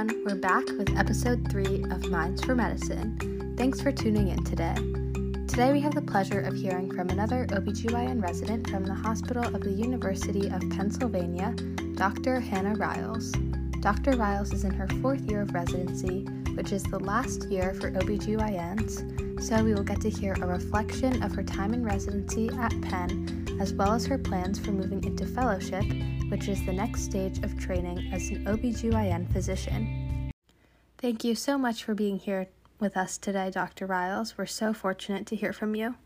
everyone. 0.00 0.24
We're 0.24 0.40
back 0.40 0.66
with 0.78 0.96
episode 0.96 1.46
three 1.50 1.84
of 1.90 2.08
Minds 2.08 2.42
for 2.42 2.54
Medicine. 2.54 3.54
Thanks 3.58 3.82
for 3.82 3.92
tuning 3.92 4.28
in 4.28 4.42
today. 4.44 4.74
Today 5.46 5.72
we 5.72 5.80
have 5.80 5.94
the 5.94 6.00
pleasure 6.00 6.40
of 6.40 6.54
hearing 6.54 6.90
from 6.90 7.10
another 7.10 7.46
OBGYN 7.50 8.22
resident 8.22 8.70
from 8.70 8.84
the 8.84 8.94
Hospital 8.94 9.44
of 9.44 9.60
the 9.60 9.70
University 9.70 10.48
of 10.48 10.62
Pennsylvania, 10.70 11.52
Dr. 11.96 12.40
Hannah 12.40 12.76
Ryles. 12.76 13.32
Dr. 13.82 14.12
Ryles 14.12 14.54
is 14.54 14.64
in 14.64 14.70
her 14.70 14.88
fourth 15.02 15.20
year 15.30 15.42
of 15.42 15.52
residency, 15.52 16.22
which 16.54 16.72
is 16.72 16.82
the 16.84 16.98
last 16.98 17.50
year 17.50 17.74
for 17.74 17.90
OBGYNs, 17.90 19.42
so 19.42 19.62
we 19.62 19.74
will 19.74 19.82
get 19.82 20.00
to 20.00 20.08
hear 20.08 20.34
a 20.34 20.46
reflection 20.46 21.22
of 21.22 21.34
her 21.34 21.42
time 21.42 21.74
in 21.74 21.84
residency 21.84 22.48
at 22.48 22.72
Penn, 22.82 23.58
as 23.60 23.74
well 23.74 23.92
as 23.92 24.06
her 24.06 24.18
plans 24.18 24.58
for 24.58 24.72
moving 24.72 25.04
into 25.04 25.26
fellowship 25.26 25.84
which 26.30 26.48
is 26.48 26.64
the 26.64 26.72
next 26.72 27.02
stage 27.02 27.38
of 27.44 27.58
training 27.58 28.12
as 28.12 28.28
an 28.30 28.44
OBGYN 28.44 29.30
physician. 29.32 30.30
Thank 30.98 31.24
you 31.24 31.34
so 31.34 31.58
much 31.58 31.82
for 31.82 31.94
being 31.94 32.18
here 32.18 32.46
with 32.78 32.96
us 32.96 33.18
today, 33.18 33.50
Dr. 33.50 33.88
Ryles. 33.88 34.38
We're 34.38 34.46
so 34.46 34.72
fortunate 34.72 35.26
to 35.26 35.36
hear 35.36 35.52
from 35.52 35.74
you. 35.74 35.96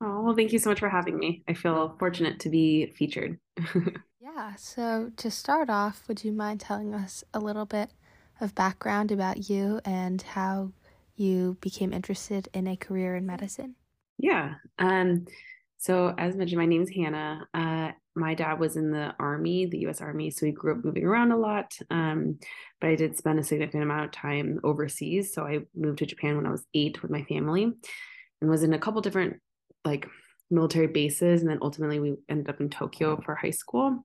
Oh, 0.00 0.22
well, 0.22 0.34
thank 0.34 0.52
you 0.52 0.58
so 0.58 0.70
much 0.70 0.80
for 0.80 0.88
having 0.88 1.18
me. 1.18 1.44
I 1.46 1.54
feel 1.54 1.94
fortunate 1.98 2.40
to 2.40 2.48
be 2.48 2.86
featured. 2.86 3.38
yeah, 4.20 4.54
so 4.56 5.12
to 5.18 5.30
start 5.30 5.68
off, 5.68 6.08
would 6.08 6.24
you 6.24 6.32
mind 6.32 6.60
telling 6.60 6.94
us 6.94 7.22
a 7.34 7.38
little 7.38 7.66
bit 7.66 7.90
of 8.40 8.54
background 8.54 9.12
about 9.12 9.50
you 9.50 9.80
and 9.84 10.22
how 10.22 10.72
you 11.14 11.58
became 11.60 11.92
interested 11.92 12.48
in 12.54 12.66
a 12.66 12.76
career 12.76 13.16
in 13.16 13.26
medicine? 13.26 13.74
Yeah. 14.18 14.54
Um, 14.78 15.26
so, 15.78 16.14
as 16.16 16.36
mentioned, 16.36 16.58
my 16.58 16.66
name 16.66 16.82
is 16.82 16.90
Hannah. 16.90 17.46
Uh, 17.52 17.92
my 18.14 18.34
dad 18.34 18.60
was 18.60 18.76
in 18.76 18.90
the 18.90 19.14
army, 19.18 19.66
the 19.66 19.86
US 19.86 20.00
Army, 20.00 20.30
so 20.30 20.46
he 20.46 20.52
grew 20.52 20.72
up 20.76 20.84
moving 20.84 21.04
around 21.04 21.32
a 21.32 21.36
lot. 21.36 21.72
Um, 21.90 22.38
but 22.80 22.90
I 22.90 22.94
did 22.94 23.16
spend 23.16 23.38
a 23.38 23.44
significant 23.44 23.82
amount 23.82 24.04
of 24.04 24.12
time 24.12 24.60
overseas. 24.64 25.32
So 25.32 25.46
I 25.46 25.60
moved 25.74 25.98
to 25.98 26.06
Japan 26.06 26.36
when 26.36 26.46
I 26.46 26.50
was 26.50 26.66
eight 26.74 27.00
with 27.02 27.10
my 27.10 27.22
family 27.24 27.72
and 28.40 28.50
was 28.50 28.62
in 28.62 28.74
a 28.74 28.78
couple 28.78 29.00
different 29.00 29.40
like 29.84 30.06
military 30.50 30.88
bases. 30.88 31.40
And 31.40 31.50
then 31.50 31.58
ultimately 31.62 32.00
we 32.00 32.16
ended 32.28 32.50
up 32.50 32.60
in 32.60 32.68
Tokyo 32.68 33.20
for 33.24 33.34
high 33.34 33.50
school. 33.50 34.04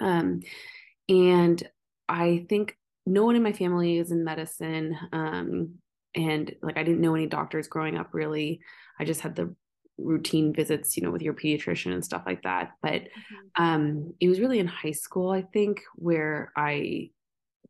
Um, 0.00 0.40
and 1.08 1.62
I 2.08 2.46
think 2.48 2.76
no 3.06 3.24
one 3.24 3.36
in 3.36 3.42
my 3.42 3.52
family 3.52 3.98
is 3.98 4.12
in 4.12 4.24
medicine. 4.24 4.96
Um, 5.12 5.74
and 6.14 6.54
like 6.62 6.78
I 6.78 6.82
didn't 6.82 7.00
know 7.00 7.14
any 7.14 7.26
doctors 7.26 7.68
growing 7.68 7.96
up 7.96 8.10
really. 8.12 8.60
I 8.98 9.04
just 9.04 9.20
had 9.20 9.36
the 9.36 9.54
routine 9.98 10.52
visits 10.52 10.96
you 10.96 11.02
know 11.02 11.10
with 11.10 11.22
your 11.22 11.34
pediatrician 11.34 11.92
and 11.92 12.04
stuff 12.04 12.22
like 12.26 12.42
that. 12.42 12.72
But 12.82 13.02
mm-hmm. 13.02 13.62
um 13.62 14.14
it 14.20 14.28
was 14.28 14.40
really 14.40 14.58
in 14.58 14.66
high 14.66 14.92
school 14.92 15.30
i 15.30 15.42
think 15.42 15.82
where 15.94 16.52
i 16.56 17.10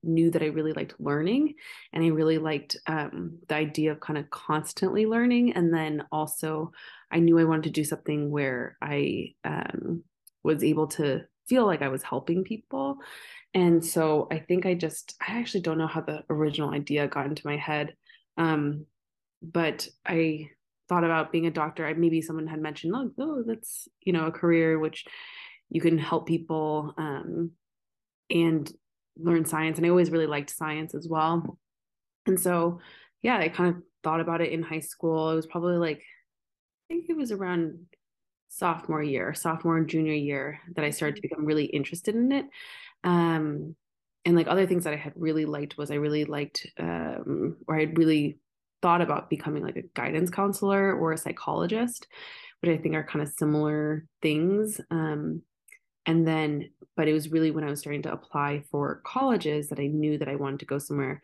knew 0.02 0.30
that 0.30 0.42
i 0.42 0.47
really 0.47 0.72
liked 0.72 0.94
learning 1.00 1.54
and 1.92 2.04
i 2.04 2.08
really 2.08 2.38
liked 2.38 2.77
um 2.86 3.38
the 3.48 3.54
idea 3.54 3.92
of 3.92 4.00
kind 4.00 4.19
of 4.19 4.30
constantly 4.30 5.06
learning. 5.06 5.52
And 5.52 5.72
then 5.72 6.04
also 6.12 6.72
i 7.10 7.19
knew 7.19 7.38
i 7.38 7.44
wanted 7.44 7.64
to 7.64 7.70
do 7.70 7.84
something 7.84 8.30
where 8.30 8.77
i 8.82 9.34
um 9.44 10.02
was 10.42 10.62
able 10.62 10.86
to 10.88 11.22
feel 11.48 11.66
like 11.66 11.82
i 11.82 11.88
was 11.88 12.02
helping 12.02 12.44
people. 12.44 12.98
And 13.54 13.84
so 13.84 14.28
i 14.30 14.38
think 14.38 14.66
i 14.66 14.74
just 14.74 15.14
i 15.20 15.38
actually 15.38 15.62
don't 15.62 15.78
know 15.78 15.86
how 15.86 16.00
the 16.00 16.24
original 16.28 16.70
idea 16.70 17.08
got 17.08 17.27
into 17.27 17.47
my 17.47 17.56
head. 17.56 17.94
Um 18.36 18.86
but 19.42 19.86
i 20.04 20.50
thought 20.88 21.04
about 21.04 21.32
being 21.32 21.46
a 21.46 21.50
doctor, 21.50 21.86
I 21.86 21.94
maybe 21.94 22.20
someone 22.22 22.46
had 22.46 22.60
mentioned, 22.60 22.94
oh, 22.94 23.10
oh 23.18 23.44
that's 23.46 23.88
you 24.02 24.12
know 24.12 24.26
a 24.26 24.32
career 24.32 24.78
which 24.78 25.04
you 25.68 25.80
can 25.80 25.98
help 25.98 26.26
people 26.26 26.94
um, 26.96 27.52
and 28.30 28.70
learn 29.18 29.44
science. 29.44 29.78
And 29.78 29.86
I 29.86 29.90
always 29.90 30.10
really 30.10 30.26
liked 30.26 30.50
science 30.50 30.94
as 30.94 31.08
well. 31.08 31.58
And 32.26 32.38
so, 32.38 32.80
yeah, 33.22 33.38
I 33.38 33.48
kind 33.48 33.75
of 33.75 33.82
thought 34.02 34.20
about 34.20 34.41
it 34.41 34.52
in 34.52 34.62
high 34.62 34.80
school. 34.80 35.30
It 35.30 35.36
was 35.36 35.46
probably 35.46 35.76
like, 35.76 36.02
I 36.91 36.94
think 36.94 37.06
it 37.08 37.16
was 37.16 37.32
around 37.32 37.78
sophomore 38.48 39.02
year, 39.02 39.34
sophomore 39.34 39.76
and 39.76 39.88
junior 39.88 40.12
year 40.12 40.60
that 40.75 40.84
I 40.84 40.91
started 40.91 41.16
to 41.16 41.22
become 41.22 41.44
really 41.44 41.64
interested 41.64 42.14
in 42.14 42.30
it. 42.32 42.46
Um, 43.04 43.75
and 44.25 44.36
like 44.36 44.48
other 44.48 44.66
things 44.66 44.84
that 44.84 44.92
I 44.92 44.96
had 44.96 45.12
really 45.16 45.46
liked 45.46 45.78
was 45.78 45.91
I 45.91 45.96
really 45.96 46.25
liked, 46.25 46.66
um, 46.78 47.56
or 47.69 47.76
I 47.76 47.84
really 47.94 48.38
thought 48.86 49.02
about 49.02 49.28
becoming 49.28 49.64
like 49.64 49.74
a 49.74 49.82
guidance 49.94 50.30
counselor 50.30 50.94
or 50.94 51.10
a 51.10 51.19
psychologist, 51.19 52.06
which 52.60 52.70
I 52.70 52.80
think 52.80 52.94
are 52.94 53.02
kind 53.02 53.20
of 53.20 53.34
similar 53.36 54.06
things. 54.22 54.80
Um, 54.92 55.42
and 56.06 56.24
then, 56.24 56.70
but 56.96 57.08
it 57.08 57.12
was 57.12 57.32
really 57.32 57.50
when 57.50 57.64
I 57.64 57.70
was 57.70 57.80
starting 57.80 58.02
to 58.02 58.12
apply 58.12 58.62
for 58.70 59.02
colleges 59.04 59.70
that 59.70 59.80
I 59.80 59.88
knew 59.88 60.19
that 60.19 60.28
I 60.28 60.36
wanted 60.36 60.60
to 60.60 60.66
go 60.66 60.78
somewhere 60.78 61.20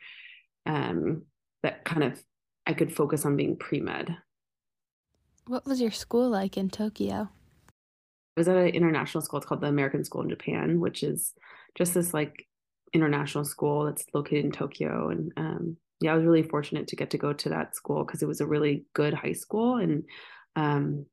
um, 0.66 1.22
that 1.62 1.84
kind 1.84 2.02
of 2.02 2.20
I 2.66 2.72
could 2.72 2.92
focus 2.92 3.24
on 3.24 3.36
being 3.36 3.56
pre 3.56 3.78
med. 3.78 4.16
What 5.46 5.64
was 5.64 5.80
your 5.80 5.92
school 5.92 6.28
like 6.28 6.56
in 6.56 6.68
Tokyo? 6.68 7.28
I 8.36 8.40
was 8.40 8.48
at 8.48 8.56
an 8.56 8.70
international 8.70 9.22
school. 9.22 9.38
It's 9.38 9.46
called 9.46 9.60
the 9.60 9.68
American 9.68 10.02
School 10.02 10.22
in 10.22 10.30
Japan, 10.30 10.80
which 10.80 11.04
is 11.04 11.32
just 11.76 11.94
this 11.94 12.12
like 12.12 12.44
international 12.92 13.44
school 13.44 13.84
that's 13.84 14.04
located 14.12 14.46
in 14.46 14.50
Tokyo. 14.50 15.10
And 15.10 15.32
um, 15.36 15.76
yeah, 16.02 16.12
I 16.12 16.16
was 16.16 16.24
really 16.24 16.42
fortunate 16.42 16.88
to 16.88 16.96
get 16.96 17.10
to 17.10 17.18
go 17.18 17.32
to 17.32 17.48
that 17.50 17.76
school 17.76 18.04
because 18.04 18.22
it 18.22 18.28
was 18.28 18.40
a 18.40 18.46
really 18.46 18.84
good 18.94 19.14
high 19.14 19.32
school 19.32 19.76
and 19.76 20.04
um, 20.56 21.06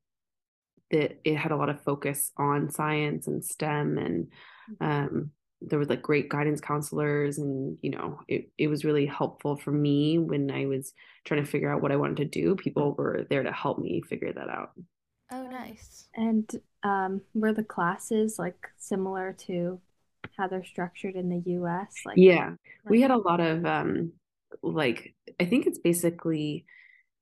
it, 0.90 1.22
it 1.24 1.36
had 1.38 1.52
a 1.52 1.56
lot 1.56 1.70
of 1.70 1.84
focus 1.84 2.32
on 2.38 2.72
science 2.72 3.28
and 3.28 3.44
STEM 3.44 3.98
and 3.98 4.28
mm-hmm. 4.82 4.86
um, 4.86 5.32
there 5.62 5.80
was 5.80 5.90
like 5.90 6.02
great 6.02 6.30
guidance 6.30 6.62
counselors 6.62 7.38
and 7.38 7.78
you 7.82 7.92
know 7.92 8.20
it, 8.28 8.50
it 8.58 8.68
was 8.68 8.86
really 8.86 9.06
helpful 9.06 9.58
for 9.58 9.72
me 9.72 10.18
when 10.18 10.50
I 10.50 10.66
was 10.66 10.94
trying 11.26 11.44
to 11.44 11.50
figure 11.50 11.72
out 11.72 11.82
what 11.82 11.92
I 11.92 11.98
wanted 11.98 12.18
to 12.18 12.26
do. 12.26 12.56
People 12.56 12.94
were 12.94 13.26
there 13.30 13.44
to 13.44 13.52
help 13.52 13.78
me 13.80 14.02
figure 14.02 14.34
that 14.34 14.50
out. 14.50 14.72
Oh, 15.32 15.48
nice. 15.48 16.08
And 16.16 16.50
um, 16.84 17.22
were 17.34 17.54
the 17.54 17.64
classes 17.64 18.40
like 18.40 18.68
similar 18.78 19.36
to 19.46 19.80
how 20.38 20.48
they're 20.48 20.64
structured 20.64 21.16
in 21.16 21.30
the 21.30 21.52
US? 21.58 21.94
Like, 22.06 22.18
yeah, 22.18 22.54
we 22.86 23.02
had 23.02 23.12
a 23.12 23.18
lot 23.18 23.40
of 23.40 23.66
um, 23.66 24.14
like 24.64 25.14
i 25.40 25.46
think 25.46 25.66
it's 25.68 25.80
basically 25.80 26.66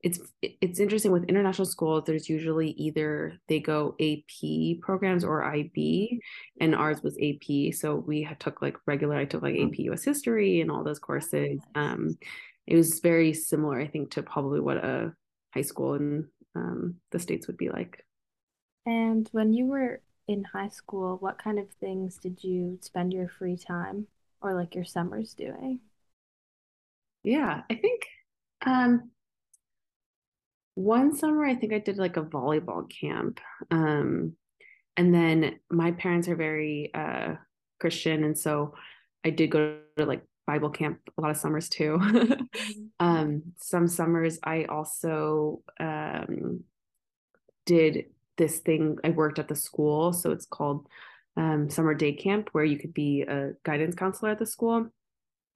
it's 0.03 0.19
it's 0.41 0.79
interesting 0.79 1.11
with 1.11 1.23
international 1.25 1.65
schools 1.65 2.03
there's 2.05 2.29
usually 2.29 2.69
either 2.71 3.33
they 3.47 3.59
go 3.59 3.95
ap 3.99 4.79
programs 4.81 5.23
or 5.23 5.43
ib 5.43 6.19
and 6.61 6.75
ours 6.75 7.01
was 7.01 7.17
ap 7.17 7.73
so 7.73 7.95
we 7.95 8.21
had 8.21 8.39
took 8.39 8.61
like 8.61 8.77
regular 8.85 9.15
i 9.15 9.25
took 9.25 9.41
like 9.41 9.55
ap 9.55 9.73
us 9.91 10.03
history 10.03 10.61
and 10.61 10.69
all 10.71 10.83
those 10.83 10.99
courses 10.99 11.59
um 11.75 12.15
it 12.67 12.75
was 12.75 12.99
very 12.99 13.33
similar 13.33 13.79
i 13.79 13.87
think 13.87 14.11
to 14.11 14.21
probably 14.21 14.59
what 14.59 14.77
a 14.77 15.13
high 15.53 15.61
school 15.61 15.95
in 15.95 16.27
um, 16.55 16.95
the 17.11 17.19
states 17.19 17.47
would 17.47 17.57
be 17.57 17.69
like. 17.69 18.03
And 18.85 19.27
when 19.31 19.53
you 19.53 19.65
were 19.65 20.01
in 20.27 20.43
high 20.43 20.67
school 20.67 21.17
what 21.21 21.41
kind 21.41 21.57
of 21.57 21.69
things 21.79 22.17
did 22.17 22.43
you 22.43 22.77
spend 22.81 23.13
your 23.13 23.29
free 23.29 23.55
time 23.55 24.05
or 24.41 24.53
like 24.53 24.75
your 24.75 24.83
summers 24.83 25.33
doing 25.33 25.79
yeah, 27.27 27.61
I 27.69 27.75
think 27.75 28.05
um 28.65 29.11
one 30.75 31.15
summer 31.15 31.45
I 31.45 31.55
think 31.55 31.73
I 31.73 31.79
did 31.79 31.97
like 31.97 32.17
a 32.17 32.23
volleyball 32.23 32.89
camp. 32.89 33.39
Um 33.69 34.33
and 34.95 35.13
then 35.13 35.59
my 35.69 35.91
parents 35.91 36.27
are 36.29 36.35
very 36.35 36.91
uh 36.93 37.35
Christian 37.79 38.23
and 38.23 38.37
so 38.37 38.73
I 39.25 39.31
did 39.31 39.51
go 39.51 39.79
to 39.97 40.05
like 40.05 40.23
Bible 40.45 40.69
camp 40.69 40.99
a 41.17 41.21
lot 41.21 41.31
of 41.31 41.37
summers 41.37 41.69
too. 41.69 41.99
Mm-hmm. 42.57 43.05
um 43.05 43.43
some 43.57 43.87
summers 43.87 44.39
I 44.43 44.63
also 44.65 45.61
um 45.79 46.63
did 47.65 48.05
this 48.37 48.59
thing 48.59 48.97
I 49.03 49.09
worked 49.09 49.39
at 49.39 49.47
the 49.47 49.55
school 49.55 50.13
so 50.13 50.31
it's 50.31 50.45
called 50.45 50.87
um, 51.35 51.69
summer 51.69 51.93
day 51.93 52.13
camp 52.13 52.49
where 52.53 52.63
you 52.63 52.77
could 52.79 52.93
be 52.93 53.21
a 53.21 53.51
guidance 53.63 53.95
counselor 53.95 54.31
at 54.31 54.39
the 54.39 54.45
school 54.45 54.89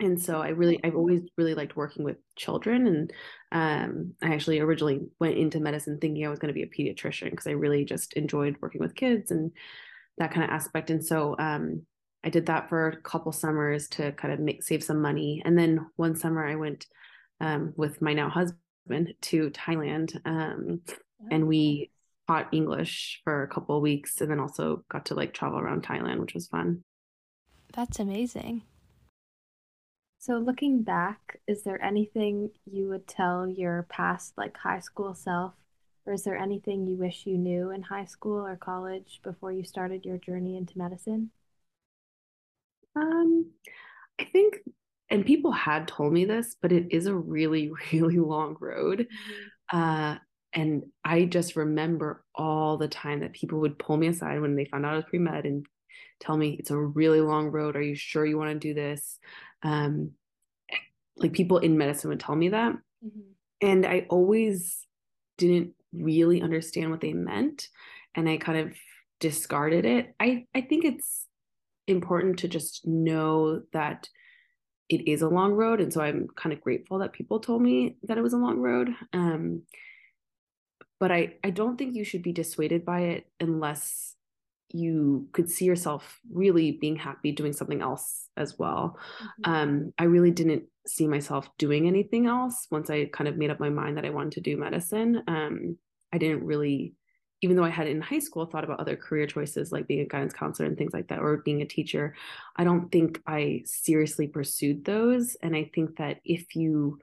and 0.02 0.22
so 0.22 0.42
i 0.42 0.50
really 0.50 0.80
i've 0.84 0.96
always 0.96 1.22
really 1.38 1.54
liked 1.54 1.76
working 1.76 2.04
with 2.04 2.18
children 2.36 2.88
and 2.88 3.14
um, 3.52 4.14
i 4.22 4.34
actually 4.34 4.60
originally 4.60 5.02
went 5.20 5.38
into 5.38 5.60
medicine 5.60 5.98
thinking 6.00 6.26
i 6.26 6.30
was 6.30 6.40
going 6.40 6.54
to 6.54 6.54
be 6.54 6.64
a 6.64 6.68
pediatrician 6.68 7.30
because 7.30 7.48
i 7.48 7.52
really 7.52 7.86
just 7.86 8.14
enjoyed 8.14 8.56
working 8.62 8.82
with 8.82 8.96
kids 8.96 9.32
and 9.32 9.52
that 10.18 10.32
kind 10.32 10.44
of 10.44 10.50
aspect. 10.50 10.90
And 10.90 11.04
so 11.04 11.36
um, 11.40 11.82
i 12.24 12.30
did 12.30 12.46
that 12.46 12.70
for 12.70 12.88
a 12.88 13.02
couple 13.02 13.32
summers 13.32 13.88
to 13.90 14.12
kind 14.14 14.34
of 14.34 14.40
make 14.40 14.64
save 14.64 14.84
some 14.84 15.02
money. 15.02 15.42
And 15.44 15.58
then 15.58 15.88
one 15.96 16.16
summer 16.16 16.46
i 16.46 16.56
went 16.56 16.86
um, 17.40 17.74
with 17.76 18.02
my 18.02 18.14
now 18.14 18.30
husband 18.30 19.14
to 19.22 19.50
thailand 19.52 20.20
um, 20.26 20.82
and 21.30 21.48
we 21.48 21.92
taught 22.28 22.54
english 22.54 23.22
for 23.24 23.44
a 23.44 23.48
couple 23.48 23.76
of 23.76 23.82
weeks 23.82 24.22
and 24.22 24.30
then 24.30 24.40
also 24.40 24.84
got 24.90 25.06
to 25.06 25.16
like 25.16 25.34
travel 25.34 25.60
around 25.60 25.84
thailand 25.84 26.20
which 26.20 26.34
was 26.34 26.48
fun. 26.48 26.84
That's 27.74 28.00
amazing 28.00 28.64
so, 30.22 30.38
looking 30.38 30.84
back, 30.84 31.40
is 31.48 31.64
there 31.64 31.84
anything 31.84 32.52
you 32.72 32.88
would 32.90 33.08
tell 33.08 33.48
your 33.48 33.88
past, 33.90 34.34
like 34.38 34.56
high 34.56 34.80
school 34.80 35.16
self, 35.16 35.54
or 36.06 36.14
is 36.14 36.24
there 36.24 36.38
anything 36.38 36.86
you 36.86 36.96
wish 36.96 37.26
you 37.26 37.40
knew 37.40 37.72
in 37.72 37.82
high 37.82 38.06
school 38.06 38.46
or 38.46 38.56
college 38.56 39.20
before 39.24 39.52
you 39.52 39.64
started 39.64 40.06
your 40.06 40.20
journey 40.20 40.58
into 40.58 40.78
medicine? 40.78 41.32
Um, 42.96 43.48
I 44.20 44.26
think 44.26 44.60
and 45.10 45.26
people 45.26 45.52
had 45.52 45.88
told 45.88 46.14
me 46.14 46.26
this, 46.26 46.56
but 46.62 46.72
it 46.72 46.88
is 46.92 47.08
a 47.08 47.16
really, 47.16 47.72
really 47.92 48.18
long 48.18 48.56
road. 48.60 49.08
Mm-hmm. 49.72 49.78
Uh, 49.78 50.18
and 50.54 50.84
I 51.04 51.26
just 51.26 51.56
remember 51.56 52.24
all 52.36 52.78
the 52.78 52.88
time 52.88 53.22
that 53.22 53.34
people 53.34 53.60
would 53.62 53.80
pull 53.80 53.98
me 53.98 54.08
aside 54.08 54.40
when 54.42 54.56
they 54.56 54.66
found 54.66 54.86
out 54.86 54.94
I 54.94 54.98
was 54.98 55.06
pre 55.06 55.20
med 55.20 55.46
and 55.46 55.66
tell 56.20 56.38
me 56.38 56.56
it's 56.60 56.72
a 56.72 56.78
really 56.78 57.22
long 57.22 57.48
road. 57.48 57.76
Are 57.76 57.82
you 57.82 57.96
sure 57.96 58.26
you 58.26 58.38
want 58.38 58.52
to 58.52 58.60
do 58.60 58.74
this? 58.74 59.20
Um, 59.64 60.12
like 61.18 61.34
people 61.34 61.58
in 61.58 61.78
medicine 61.78 62.10
would 62.10 62.20
tell 62.20 62.36
me 62.36 62.50
that. 62.50 62.74
Mm-hmm. 63.06 63.20
And 63.62 63.86
I 63.86 64.06
always 64.10 64.86
didn't 65.38 65.74
really 65.94 66.42
understand 66.42 66.92
what 66.92 67.02
they 67.02 67.14
meant. 67.14 67.68
And 68.16 68.28
I 68.30 68.38
kind 68.38 68.60
of 68.60 68.74
discarded 69.20 69.86
it. 69.86 70.16
I, 70.20 70.46
I 70.56 70.62
think 70.62 70.86
it's 70.86 71.28
important 71.88 72.40
to 72.40 72.48
just 72.48 72.86
know 72.88 73.62
that 73.74 74.10
it 74.90 75.08
is 75.08 75.22
a 75.22 75.30
long 75.30 75.54
road. 75.54 75.80
And 75.80 75.94
so 75.94 76.02
I'm 76.02 76.28
kind 76.36 76.54
of 76.54 76.62
grateful 76.62 77.00
that 77.00 77.14
people 77.14 77.40
told 77.40 77.62
me 77.62 77.98
that 78.04 78.18
it 78.18 78.22
was 78.22 78.34
a 78.34 78.38
long 78.38 78.60
road. 78.60 78.90
Um, 79.14 79.64
but 81.00 81.12
I, 81.12 81.36
I 81.44 81.50
don't 81.50 81.78
think 81.78 81.96
you 81.96 82.04
should 82.04 82.24
be 82.24 82.34
dissuaded 82.34 82.86
by 82.86 83.02
it 83.02 83.28
unless 83.40 84.16
you 84.74 85.28
could 85.32 85.50
see 85.50 85.66
yourself 85.66 86.20
really 86.32 86.74
being 86.74 86.96
happy 86.96 87.32
doing 87.32 87.54
something 87.54 87.82
else 87.82 88.28
as 88.38 88.58
well. 88.58 88.98
Mm-hmm. 89.22 89.52
Um, 89.52 89.94
I 89.98 90.06
really 90.06 90.32
didn't 90.32 90.64
see 90.88 91.08
myself 91.08 91.50
doing 91.58 91.88
anything 91.88 92.26
else 92.26 92.68
once 92.72 92.90
I 92.90 93.06
kind 93.06 93.28
of 93.28 93.38
made 93.38 93.52
up 93.52 93.60
my 93.60 93.70
mind 93.70 93.98
that 93.98 94.06
I 94.06 94.10
wanted 94.10 94.34
to 94.34 94.42
do 94.42 94.58
medicine. 94.58 95.22
Um, 95.28 95.78
I 96.12 96.18
didn't 96.18 96.44
really, 96.44 96.96
even 97.42 97.56
though 97.56 97.64
I 97.64 97.70
had 97.70 97.88
in 97.88 98.02
high 98.02 98.20
school 98.20 98.46
thought 98.46 98.64
about 98.64 98.80
other 98.80 98.96
career 98.96 99.28
choices 99.28 99.72
like 99.72 99.88
being 99.88 100.02
a 100.02 100.06
guidance 100.06 100.34
counselor 100.34 100.68
and 100.68 100.78
things 100.78 100.94
like 100.94 101.08
that, 101.10 101.20
or 101.20 101.38
being 101.38 101.62
a 101.62 101.66
teacher, 101.66 102.16
I 102.56 102.64
don't 102.64 102.92
think 102.92 103.22
I 103.26 103.64
seriously 103.66 104.28
pursued 104.28 104.86
those. 104.86 105.36
And 105.42 105.56
I 105.56 105.70
think 105.74 105.98
that 105.98 106.20
if 106.26 106.56
you 106.56 107.00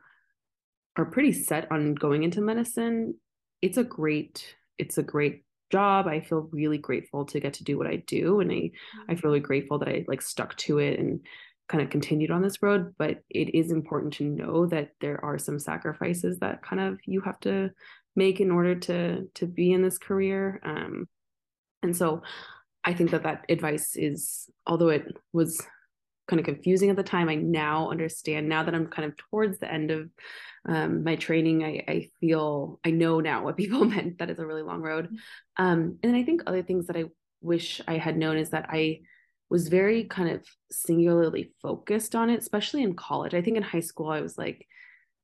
are 0.96 1.04
pretty 1.04 1.32
set 1.32 1.70
on 1.70 1.94
going 1.94 2.24
into 2.24 2.40
medicine, 2.40 3.14
it's 3.62 3.78
a 3.78 3.84
great, 3.84 4.56
it's 4.76 4.98
a 4.98 5.02
great 5.02 5.44
job. 5.70 6.06
I 6.06 6.20
feel 6.20 6.48
really 6.52 6.78
grateful 6.78 7.24
to 7.26 7.40
get 7.40 7.54
to 7.54 7.64
do 7.64 7.78
what 7.78 7.86
I 7.86 7.96
do. 8.06 8.40
And 8.40 8.50
I, 8.50 8.70
I 9.08 9.14
feel 9.14 9.30
really 9.30 9.40
grateful 9.40 9.78
that 9.78 9.88
I 9.88 10.04
like 10.08 10.22
stuck 10.22 10.56
to 10.58 10.78
it 10.78 10.98
and 10.98 11.20
kind 11.68 11.82
of 11.82 11.90
continued 11.90 12.30
on 12.30 12.42
this 12.42 12.62
road. 12.62 12.94
But 12.98 13.22
it 13.30 13.54
is 13.54 13.70
important 13.70 14.14
to 14.14 14.24
know 14.24 14.66
that 14.66 14.90
there 15.00 15.22
are 15.24 15.38
some 15.38 15.58
sacrifices 15.58 16.38
that 16.38 16.62
kind 16.62 16.80
of 16.80 16.98
you 17.06 17.20
have 17.22 17.40
to 17.40 17.70
make 18.16 18.40
in 18.40 18.50
order 18.50 18.74
to 18.74 19.26
to 19.34 19.46
be 19.46 19.72
in 19.72 19.82
this 19.82 19.98
career. 19.98 20.60
Um, 20.64 21.08
and 21.82 21.96
so 21.96 22.22
I 22.84 22.94
think 22.94 23.10
that 23.10 23.22
that 23.24 23.44
advice 23.48 23.96
is, 23.96 24.48
although 24.66 24.88
it 24.88 25.16
was 25.32 25.62
kind 26.28 26.40
of 26.40 26.46
confusing 26.46 26.90
at 26.90 26.96
the 26.96 27.02
time, 27.02 27.28
I 27.28 27.36
now 27.36 27.90
understand 27.90 28.48
now 28.48 28.62
that 28.62 28.74
I'm 28.74 28.86
kind 28.86 29.08
of 29.10 29.16
towards 29.16 29.58
the 29.58 29.72
end 29.72 29.90
of 29.90 30.10
um, 30.66 31.02
my 31.02 31.16
training, 31.16 31.64
I, 31.64 31.84
I, 31.88 32.08
feel 32.20 32.78
I 32.84 32.90
know 32.90 33.20
now 33.20 33.44
what 33.44 33.56
people 33.62 33.84
meant 33.84 34.18
That 34.18 34.30
is 34.30 34.38
a 34.38 34.46
really 34.46 34.62
long 34.62 34.82
road. 34.82 35.06
Mm-hmm. 35.06 35.64
Um, 35.64 35.98
and 36.02 36.14
I 36.14 36.22
think 36.22 36.42
other 36.46 36.62
things 36.62 36.86
that 36.86 36.96
I 36.96 37.04
wish 37.40 37.80
I 37.88 37.96
had 37.96 38.16
known 38.16 38.36
is 38.36 38.50
that 38.50 38.66
I 38.68 39.00
was 39.50 39.68
very 39.68 40.04
kind 40.04 40.28
of 40.28 40.44
singularly 40.70 41.52
focused 41.62 42.14
on 42.14 42.28
it, 42.28 42.38
especially 42.38 42.82
in 42.82 42.94
college. 42.94 43.34
I 43.34 43.40
think 43.40 43.56
in 43.56 43.62
high 43.62 43.80
school, 43.80 44.10
I 44.10 44.20
was 44.20 44.36
like, 44.36 44.66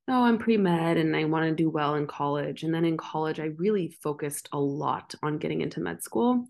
oh, 0.09 0.25
I'm 0.25 0.39
pre 0.39 0.57
med 0.57 0.97
and 0.97 1.15
I 1.15 1.25
want 1.25 1.47
to 1.47 1.55
do 1.55 1.71
well 1.71 1.95
in 1.95 2.07
college. 2.07 2.63
And 2.63 2.75
then 2.75 2.85
in 2.85 2.97
college, 2.97 3.41
I 3.41 3.51
really 3.57 3.97
focused 4.03 4.49
a 4.53 4.59
lot 4.59 5.15
on 5.23 5.39
getting 5.39 5.61
into 5.61 5.81
med 5.81 6.03
school. 6.03 6.47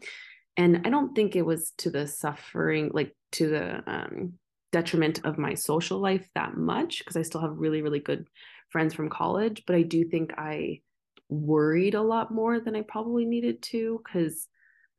And 0.56 0.82
I 0.84 0.90
don't 0.90 1.14
think 1.14 1.34
it 1.34 1.42
was 1.42 1.72
to 1.78 1.90
the 1.90 2.06
suffering, 2.06 2.90
like 2.92 3.14
to 3.32 3.48
the 3.48 3.90
um, 3.90 4.34
detriment 4.74 5.20
of 5.24 5.38
my 5.38 5.54
social 5.54 6.00
life 6.00 6.28
that 6.34 6.56
much, 6.56 6.98
because 6.98 7.16
I 7.16 7.22
still 7.22 7.40
have 7.40 7.56
really, 7.56 7.80
really 7.80 8.00
good 8.00 8.26
friends 8.70 8.92
from 8.92 9.08
college, 9.08 9.62
but 9.68 9.76
I 9.76 9.82
do 9.82 10.04
think 10.04 10.32
I 10.36 10.80
worried 11.28 11.94
a 11.94 12.02
lot 12.02 12.34
more 12.34 12.58
than 12.58 12.74
I 12.74 12.82
probably 12.82 13.24
needed 13.24 13.62
to 13.70 14.02
because 14.04 14.48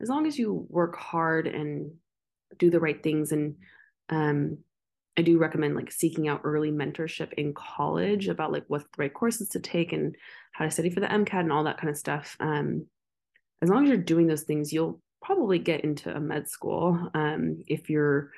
as 0.02 0.08
long 0.08 0.28
as 0.28 0.40
you 0.40 0.66
work 0.70 0.96
hard 0.96 1.46
and 1.46 1.92
do 2.58 2.70
the 2.70 2.80
right 2.80 3.02
things 3.04 3.32
and 3.34 3.56
um 4.10 4.58
I 5.18 5.22
do 5.22 5.38
recommend 5.38 5.76
like 5.76 5.92
seeking 5.92 6.28
out 6.28 6.42
early 6.44 6.72
mentorship 6.72 7.34
in 7.34 7.54
college 7.54 8.28
about 8.30 8.52
like 8.54 8.66
what 8.68 8.82
the 8.82 8.88
right 8.98 9.14
courses 9.14 9.50
to 9.50 9.60
take 9.60 9.92
and 9.94 10.16
how 10.54 10.66
to 10.66 10.72
study 10.72 10.90
for 10.90 11.00
the 11.02 11.08
MCAT 11.08 11.40
and 11.40 11.54
all 11.54 11.64
that 11.66 11.78
kind 11.78 11.90
of 11.90 11.98
stuff. 11.98 12.36
Um, 12.42 12.88
as 13.62 13.70
long 13.70 13.84
as 13.84 13.90
you're 13.90 13.98
doing 13.98 14.28
those 14.28 14.44
things, 14.44 14.74
you'll 14.74 15.00
probably 15.22 15.58
get 15.58 15.86
into 15.86 16.14
a 16.14 16.20
med 16.20 16.50
school 16.50 17.10
um, 17.14 17.64
if 17.66 17.90
you're 17.90 18.32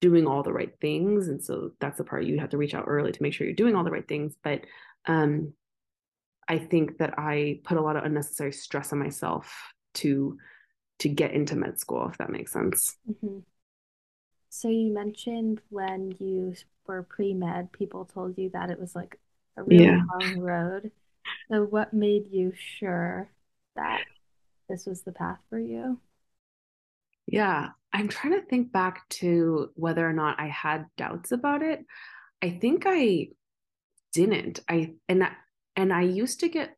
doing 0.00 0.26
all 0.26 0.42
the 0.42 0.52
right 0.52 0.74
things 0.80 1.28
and 1.28 1.42
so 1.42 1.72
that's 1.80 1.98
the 1.98 2.04
part 2.04 2.24
you 2.24 2.38
have 2.38 2.50
to 2.50 2.56
reach 2.56 2.74
out 2.74 2.84
early 2.86 3.12
to 3.12 3.22
make 3.22 3.32
sure 3.32 3.46
you're 3.46 3.54
doing 3.54 3.74
all 3.74 3.84
the 3.84 3.90
right 3.90 4.08
things 4.08 4.34
but 4.42 4.60
um 5.06 5.52
i 6.48 6.58
think 6.58 6.98
that 6.98 7.18
i 7.18 7.58
put 7.64 7.76
a 7.76 7.80
lot 7.80 7.96
of 7.96 8.04
unnecessary 8.04 8.52
stress 8.52 8.92
on 8.92 8.98
myself 8.98 9.52
to 9.94 10.38
to 10.98 11.08
get 11.08 11.32
into 11.32 11.56
med 11.56 11.78
school 11.78 12.08
if 12.08 12.18
that 12.18 12.30
makes 12.30 12.52
sense 12.52 12.96
mm-hmm. 13.10 13.38
so 14.50 14.68
you 14.68 14.92
mentioned 14.92 15.60
when 15.70 16.14
you 16.20 16.54
were 16.86 17.02
pre-med 17.02 17.72
people 17.72 18.04
told 18.04 18.38
you 18.38 18.50
that 18.50 18.70
it 18.70 18.80
was 18.80 18.94
like 18.94 19.18
a 19.56 19.62
really 19.64 19.84
yeah. 19.84 20.00
long 20.20 20.38
road 20.38 20.90
so 21.50 21.64
what 21.64 21.92
made 21.92 22.26
you 22.30 22.52
sure 22.56 23.28
that 23.74 24.02
this 24.68 24.86
was 24.86 25.02
the 25.02 25.12
path 25.12 25.38
for 25.50 25.58
you 25.58 25.98
yeah, 27.30 27.68
I'm 27.92 28.08
trying 28.08 28.34
to 28.34 28.46
think 28.46 28.72
back 28.72 29.08
to 29.10 29.70
whether 29.74 30.08
or 30.08 30.12
not 30.12 30.40
I 30.40 30.46
had 30.46 30.86
doubts 30.96 31.32
about 31.32 31.62
it. 31.62 31.84
I 32.42 32.50
think 32.50 32.84
I 32.86 33.28
didn't. 34.12 34.60
I 34.68 34.94
and 35.08 35.22
that 35.22 35.36
and 35.76 35.92
I 35.92 36.02
used 36.02 36.40
to 36.40 36.48
get 36.48 36.76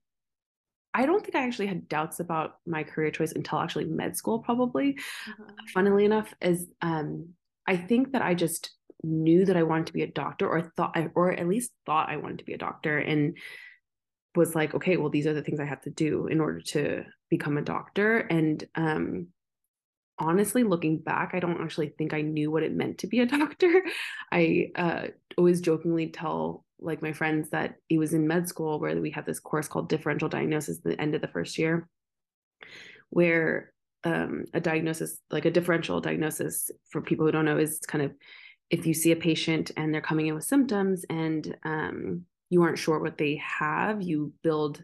I 0.93 1.07
don't 1.07 1.23
think 1.23 1.37
I 1.37 1.47
actually 1.47 1.69
had 1.69 1.89
doubts 1.89 2.19
about 2.21 2.57
my 2.67 2.83
career 2.83 3.11
choice 3.11 3.33
until 3.33 3.59
actually 3.59 3.85
med 3.85 4.17
school 4.17 4.41
probably. 4.41 4.99
Uh-huh. 5.29 5.53
Funnily 5.73 6.05
enough 6.05 6.33
is 6.41 6.67
um 6.83 7.31
I 7.67 7.77
think 7.77 8.12
that 8.12 8.23
I 8.23 8.35
just 8.35 8.71
knew 9.03 9.45
that 9.47 9.57
I 9.57 9.62
wanted 9.62 9.87
to 9.87 9.93
be 9.93 10.03
a 10.03 10.11
doctor 10.11 10.49
or 10.49 10.73
thought 10.77 10.97
or 11.15 11.33
at 11.33 11.49
least 11.49 11.71
thought 11.87 12.11
I 12.11 12.17
wanted 12.17 12.39
to 12.39 12.45
be 12.45 12.55
a 12.55 12.59
doctor 12.59 12.99
and 12.99 13.37
was 14.37 14.55
like 14.55 14.75
okay 14.75 14.97
well 14.97 15.11
these 15.11 15.27
are 15.27 15.35
the 15.35 15.43
things 15.43 15.61
I 15.61 15.65
have 15.65 15.81
to 15.83 15.91
do 15.91 16.27
in 16.27 16.41
order 16.41 16.61
to 16.61 17.05
become 17.31 17.57
a 17.57 17.62
doctor 17.62 18.19
and 18.19 18.62
um 18.75 19.29
honestly 20.20 20.62
looking 20.62 20.99
back 20.99 21.31
i 21.34 21.40
don't 21.40 21.61
actually 21.61 21.88
think 21.99 22.14
i 22.14 22.20
knew 22.20 22.50
what 22.50 22.62
it 22.62 22.73
meant 22.75 22.99
to 22.99 23.06
be 23.06 23.21
a 23.21 23.26
doctor. 23.38 23.83
I 24.30 24.71
uh, 24.76 25.06
always 25.37 25.61
jokingly 25.61 26.09
tell 26.09 26.64
like 26.78 27.02
my 27.02 27.12
friends 27.12 27.50
that 27.50 27.75
it 27.88 27.99
was 27.99 28.14
in 28.14 28.26
med 28.26 28.49
school 28.49 28.78
where 28.78 28.99
we 29.00 29.11
had 29.11 29.26
this 29.26 29.40
course 29.40 29.68
called 29.68 29.88
differential 29.88 30.28
diagnosis 30.28 30.78
at 30.78 30.85
the 30.85 31.00
end 31.00 31.14
of 31.14 31.21
the 31.21 31.28
first 31.28 31.59
year 31.59 31.88
where 33.11 33.73
um, 34.04 34.45
a 34.54 34.61
diagnosis 34.61 35.18
like 35.30 35.45
a 35.45 35.50
differential 35.50 36.00
diagnosis 36.00 36.71
for 36.90 37.02
people 37.02 37.26
who 37.26 37.33
don't 37.33 37.45
know 37.45 37.59
is 37.59 37.80
kind 37.87 38.02
of 38.02 38.12
if 38.71 38.87
you 38.87 38.95
see 38.95 39.12
a 39.12 39.16
patient 39.16 39.73
and 39.76 39.92
they're 39.92 40.00
coming 40.00 40.28
in 40.28 40.35
with 40.35 40.45
symptoms 40.45 41.04
and 41.11 41.54
um, 41.64 42.23
you 42.49 42.62
aren't 42.62 42.78
sure 42.78 42.99
what 42.99 43.18
they 43.18 43.37
have 43.37 44.00
you 44.00 44.33
build 44.42 44.83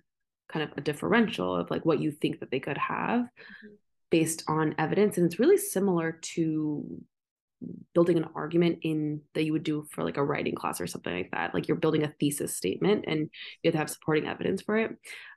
kind 0.49 0.63
of 0.63 0.77
a 0.77 0.83
differential 0.83 1.57
of 1.57 1.71
like 1.71 1.85
what 1.85 2.01
you 2.01 2.11
think 2.11 2.41
that 2.41 2.51
they 2.51 2.61
could 2.61 2.79
have. 2.79 3.21
Mm-hmm 3.21 3.75
based 4.11 4.45
on 4.49 4.75
evidence 4.79 5.17
and 5.17 5.27
it's 5.27 5.39
really 5.39 5.57
similar 5.57 6.19
to 6.23 6.85
building 7.95 8.17
an 8.19 8.29
argument 8.35 8.79
in 8.83 9.21
that 9.35 9.45
you 9.45 9.53
would 9.53 9.65
do 9.65 9.87
for 9.91 10.05
like 10.05 10.17
a 10.17 10.25
writing 10.25 10.55
class 10.55 10.81
or 10.81 10.87
something 10.87 11.15
like 11.15 11.31
that. 11.33 11.55
Like 11.55 11.69
you're 11.69 11.77
building 11.77 12.03
a 12.05 12.13
thesis 12.21 12.55
statement 12.55 13.05
and 13.09 13.31
you 13.63 13.69
have 13.69 13.73
to 13.73 13.79
have 13.79 13.91
supporting 13.91 14.29
evidence 14.29 14.63
for 14.63 14.77
it. 14.77 14.91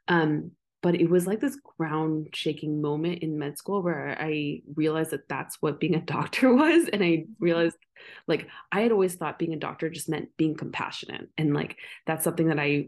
Um, 0.07 0.51
but 0.81 0.95
it 0.95 1.09
was 1.09 1.27
like 1.27 1.41
this 1.41 1.57
ground 1.77 2.29
shaking 2.33 2.81
moment 2.81 3.21
in 3.21 3.38
med 3.38 3.57
school 3.57 3.81
where 3.81 4.15
i 4.17 4.61
realized 4.75 5.11
that 5.11 5.27
that's 5.27 5.57
what 5.59 5.77
being 5.77 5.95
a 5.95 6.01
doctor 6.05 6.53
was 6.55 6.88
and 6.93 7.03
i 7.03 7.25
realized 7.38 7.75
like 8.27 8.47
i 8.71 8.79
had 8.79 8.93
always 8.93 9.15
thought 9.15 9.39
being 9.39 9.53
a 9.53 9.59
doctor 9.59 9.89
just 9.89 10.07
meant 10.07 10.29
being 10.38 10.55
compassionate 10.55 11.27
and 11.38 11.53
like 11.53 11.75
that's 12.07 12.23
something 12.23 12.47
that 12.47 12.59
i 12.59 12.88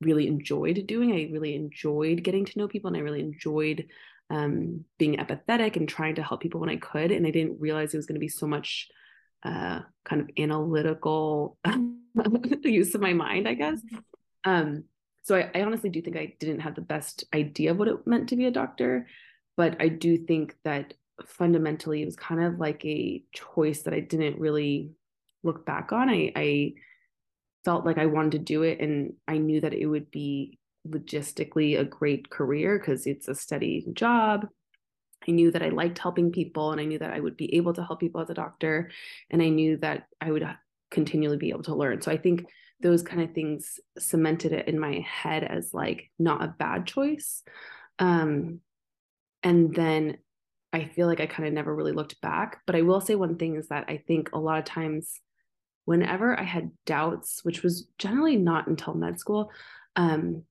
really 0.00 0.26
enjoyed 0.26 0.86
doing. 0.86 1.12
I 1.12 1.32
really 1.32 1.54
enjoyed 1.54 2.22
getting 2.22 2.44
to 2.44 2.58
know 2.58 2.68
people 2.68 2.88
and 2.88 2.96
i 2.96 3.00
really 3.00 3.20
enjoyed 3.20 3.86
um, 4.32 4.84
being 4.98 5.16
empathetic 5.18 5.76
and 5.76 5.86
trying 5.86 6.14
to 6.14 6.22
help 6.22 6.40
people 6.40 6.60
when 6.60 6.70
I 6.70 6.76
could. 6.76 7.12
And 7.12 7.26
I 7.26 7.30
didn't 7.30 7.60
realize 7.60 7.92
it 7.92 7.98
was 7.98 8.06
going 8.06 8.16
to 8.16 8.20
be 8.20 8.28
so 8.28 8.46
much 8.46 8.88
uh, 9.44 9.80
kind 10.04 10.22
of 10.22 10.30
analytical 10.38 11.58
use 12.64 12.94
of 12.94 13.02
my 13.02 13.12
mind, 13.12 13.46
I 13.46 13.54
guess. 13.54 13.78
Um, 14.44 14.84
so 15.22 15.36
I, 15.36 15.50
I, 15.54 15.62
honestly 15.62 15.90
do 15.90 16.00
think 16.00 16.16
I 16.16 16.34
didn't 16.40 16.60
have 16.60 16.74
the 16.74 16.80
best 16.80 17.24
idea 17.34 17.72
of 17.72 17.78
what 17.78 17.88
it 17.88 18.06
meant 18.06 18.30
to 18.30 18.36
be 18.36 18.46
a 18.46 18.50
doctor, 18.50 19.06
but 19.56 19.76
I 19.80 19.88
do 19.88 20.16
think 20.16 20.56
that 20.64 20.94
fundamentally 21.26 22.02
it 22.02 22.06
was 22.06 22.16
kind 22.16 22.42
of 22.42 22.58
like 22.58 22.84
a 22.84 23.22
choice 23.32 23.82
that 23.82 23.94
I 23.94 24.00
didn't 24.00 24.40
really 24.40 24.92
look 25.42 25.66
back 25.66 25.92
on. 25.92 26.08
I, 26.08 26.32
I 26.34 26.72
felt 27.64 27.84
like 27.84 27.98
I 27.98 28.06
wanted 28.06 28.32
to 28.32 28.38
do 28.38 28.62
it, 28.62 28.80
and 28.80 29.12
I 29.28 29.38
knew 29.38 29.60
that 29.60 29.74
it 29.74 29.86
would 29.86 30.10
be 30.10 30.58
logistically 30.88 31.78
a 31.78 31.84
great 31.84 32.30
career 32.30 32.78
because 32.78 33.06
it's 33.06 33.28
a 33.28 33.34
steady 33.34 33.86
job. 33.92 34.48
I 35.26 35.30
knew 35.30 35.50
that 35.52 35.62
I 35.62 35.68
liked 35.68 35.98
helping 35.98 36.32
people 36.32 36.72
and 36.72 36.80
I 36.80 36.84
knew 36.84 36.98
that 36.98 37.12
I 37.12 37.20
would 37.20 37.36
be 37.36 37.54
able 37.54 37.72
to 37.74 37.84
help 37.84 38.00
people 38.00 38.20
as 38.20 38.30
a 38.30 38.34
doctor. 38.34 38.90
And 39.30 39.40
I 39.40 39.48
knew 39.48 39.76
that 39.78 40.06
I 40.20 40.30
would 40.30 40.44
continually 40.90 41.36
be 41.36 41.50
able 41.50 41.62
to 41.64 41.74
learn. 41.74 42.02
So 42.02 42.10
I 42.10 42.16
think 42.16 42.46
those 42.80 43.02
kind 43.02 43.22
of 43.22 43.32
things 43.32 43.78
cemented 43.98 44.52
it 44.52 44.66
in 44.66 44.78
my 44.78 45.04
head 45.08 45.44
as 45.44 45.72
like 45.72 46.10
not 46.18 46.42
a 46.42 46.54
bad 46.58 46.86
choice. 46.86 47.44
Um, 47.98 48.60
and 49.42 49.74
then 49.74 50.18
I 50.72 50.86
feel 50.86 51.06
like 51.06 51.20
I 51.20 51.26
kind 51.26 51.46
of 51.46 51.54
never 51.54 51.74
really 51.74 51.92
looked 51.92 52.20
back. 52.20 52.60
But 52.66 52.76
I 52.76 52.82
will 52.82 53.00
say 53.00 53.14
one 53.14 53.36
thing 53.36 53.56
is 53.56 53.68
that 53.68 53.84
I 53.88 53.98
think 53.98 54.30
a 54.32 54.38
lot 54.38 54.58
of 54.58 54.64
times, 54.64 55.20
whenever 55.84 56.38
I 56.38 56.44
had 56.44 56.70
doubts, 56.86 57.44
which 57.44 57.62
was 57.62 57.86
generally 57.98 58.36
not 58.36 58.68
until 58.68 58.94
med 58.94 59.18
school, 59.18 59.50
um, 59.96 60.44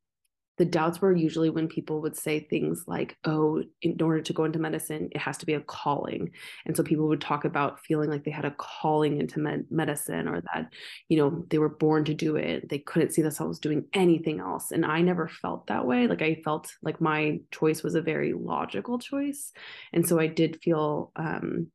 the 0.62 0.66
doubts 0.66 1.02
were 1.02 1.16
usually 1.16 1.50
when 1.50 1.68
people 1.68 2.02
would 2.02 2.16
say 2.16 2.40
things 2.40 2.84
like, 2.86 3.18
oh, 3.26 3.64
in 3.82 4.00
order 4.00 4.22
to 4.22 4.32
go 4.32 4.44
into 4.44 4.60
medicine, 4.60 5.10
it 5.12 5.18
has 5.18 5.36
to 5.36 5.48
be 5.48 5.56
a 5.56 5.62
calling. 5.62 6.30
And 6.68 6.78
so 6.78 6.84
people 6.84 7.08
would 7.08 7.20
talk 7.20 7.46
about 7.46 7.80
feeling 7.80 8.12
like 8.12 8.26
they 8.26 8.30
had 8.30 8.46
a 8.46 8.54
calling 8.60 9.20
into 9.20 9.40
med- 9.40 9.66
medicine 9.72 10.28
or 10.28 10.40
that, 10.54 10.72
you 11.10 11.18
know, 11.18 11.44
they 11.50 11.58
were 11.58 11.68
born 11.68 12.06
to 12.06 12.14
do 12.14 12.36
it. 12.36 12.70
They 12.70 12.78
couldn't 12.78 13.10
see 13.10 13.24
themselves 13.24 13.58
doing 13.58 13.86
anything 13.96 14.40
else. 14.40 14.70
And 14.72 14.86
I 14.86 15.02
never 15.02 15.28
felt 15.28 15.66
that 15.66 15.88
way. 15.88 16.06
Like 16.06 16.22
I 16.22 16.36
felt 16.44 16.72
like 16.84 17.02
my 17.02 17.40
choice 17.50 17.82
was 17.82 17.96
a 17.96 18.02
very 18.04 18.34
logical 18.34 19.00
choice. 19.00 19.54
And 19.94 20.08
so 20.08 20.20
I 20.20 20.28
did 20.28 20.62
feel 20.62 21.12
um, 21.16 21.72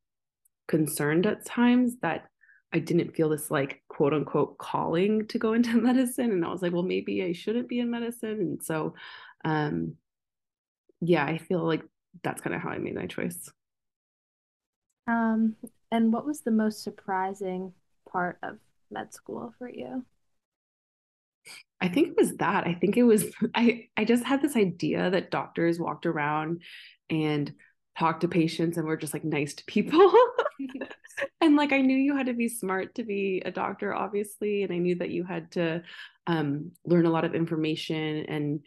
concerned 0.69 1.27
at 1.27 1.45
times 1.45 1.97
that 2.03 2.29
I 2.73 2.79
didn't 2.79 3.15
feel 3.15 3.29
this 3.29 3.49
like 3.49 3.81
quote 3.87 4.13
unquote 4.13 4.57
calling 4.57 5.27
to 5.27 5.39
go 5.39 5.53
into 5.55 5.77
medicine. 5.81 6.31
And 6.31 6.45
I 6.45 6.49
was 6.49 6.61
like, 6.61 6.73
well, 6.73 6.83
maybe 6.83 7.23
I 7.23 7.33
shouldn't 7.33 7.69
be 7.69 7.79
in 7.79 7.91
medicine. 7.91 8.39
And 8.39 8.63
so, 8.63 8.95
um, 9.45 9.95
yeah, 11.01 11.25
I 11.25 11.37
feel 11.37 11.63
like 11.63 11.83
that's 12.23 12.41
kind 12.41 12.55
of 12.55 12.61
how 12.61 12.69
I 12.69 12.77
made 12.79 12.95
my 12.95 13.05
choice. 13.05 13.51
Um, 15.07 15.55
and 15.91 16.11
what 16.11 16.25
was 16.25 16.41
the 16.41 16.51
most 16.51 16.83
surprising 16.83 17.73
part 18.11 18.37
of 18.43 18.57
med 18.91 19.13
school 19.13 19.53
for 19.57 19.69
you? 19.69 20.05
I 21.79 21.87
think 21.89 22.09
it 22.09 22.17
was 22.17 22.35
that. 22.37 22.65
I 22.65 22.73
think 22.73 22.97
it 22.97 23.03
was 23.03 23.25
I 23.55 23.87
I 23.97 24.05
just 24.05 24.23
had 24.23 24.41
this 24.41 24.55
idea 24.55 25.09
that 25.09 25.31
doctors 25.31 25.79
walked 25.79 26.05
around 26.05 26.61
and 27.09 27.53
talked 27.97 28.21
to 28.21 28.27
patients 28.27 28.77
and 28.77 28.87
were 28.87 28.97
just 28.97 29.13
like 29.13 29.23
nice 29.23 29.53
to 29.55 29.65
people. 29.65 30.11
and 31.41 31.55
like 31.55 31.71
I 31.71 31.81
knew 31.81 31.97
you 31.97 32.15
had 32.15 32.27
to 32.27 32.33
be 32.33 32.49
smart 32.49 32.95
to 32.95 33.03
be 33.03 33.41
a 33.45 33.51
doctor, 33.51 33.93
obviously, 33.93 34.63
and 34.63 34.73
I 34.73 34.77
knew 34.77 34.95
that 34.95 35.09
you 35.09 35.23
had 35.23 35.51
to 35.51 35.83
um, 36.27 36.71
learn 36.85 37.05
a 37.05 37.11
lot 37.11 37.25
of 37.25 37.35
information. 37.35 38.25
And 38.27 38.61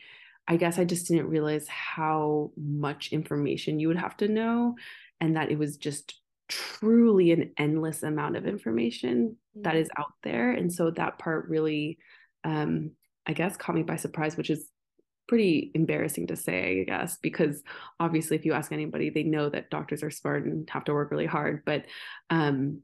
I 0.49 0.57
guess 0.57 0.79
I 0.79 0.85
just 0.85 1.09
didn't 1.09 1.29
realize 1.29 1.69
how 1.69 2.51
much 2.57 3.13
information 3.13 3.79
you 3.79 3.89
would 3.89 3.99
have 3.99 4.17
to 4.19 4.29
know, 4.29 4.77
and 5.21 5.37
that 5.37 5.51
it 5.51 5.59
was 5.59 5.77
just 5.77 6.21
truly 6.49 7.31
an 7.31 7.53
endless 7.57 8.03
amount 8.03 8.37
of 8.37 8.47
information 8.47 9.37
mm-hmm. 9.57 9.63
that 9.63 9.77
is 9.77 9.89
out 9.97 10.13
there. 10.23 10.51
And 10.51 10.73
so 10.73 10.91
that 10.91 11.19
part 11.19 11.49
really, 11.49 11.99
um, 12.43 12.93
I 13.27 13.33
guess, 13.33 13.57
caught 13.57 13.77
me 13.77 13.83
by 13.83 13.97
surprise, 13.97 14.37
which 14.37 14.51
is 14.51 14.69
pretty 15.31 15.71
embarrassing 15.77 16.27
to 16.27 16.35
say, 16.35 16.81
I 16.81 16.85
guess, 16.91 17.17
because 17.19 17.63
obviously, 18.01 18.37
if 18.37 18.45
you 18.45 18.53
ask 18.53 18.73
anybody, 18.73 19.11
they 19.11 19.23
know 19.23 19.49
that 19.49 19.71
doctors 19.71 20.03
are 20.03 20.11
smart 20.11 20.45
and 20.45 20.69
have 20.71 20.83
to 20.87 20.93
work 20.93 21.13
really 21.13 21.25
hard. 21.25 21.63
But 21.65 21.85
um, 22.31 22.81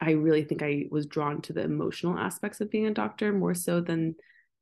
I 0.00 0.12
really 0.12 0.44
think 0.44 0.62
I 0.62 0.84
was 0.92 1.06
drawn 1.06 1.42
to 1.42 1.52
the 1.52 1.62
emotional 1.62 2.16
aspects 2.16 2.60
of 2.60 2.70
being 2.70 2.86
a 2.86 2.94
doctor 2.94 3.32
more 3.32 3.52
so 3.52 3.80
than 3.80 4.14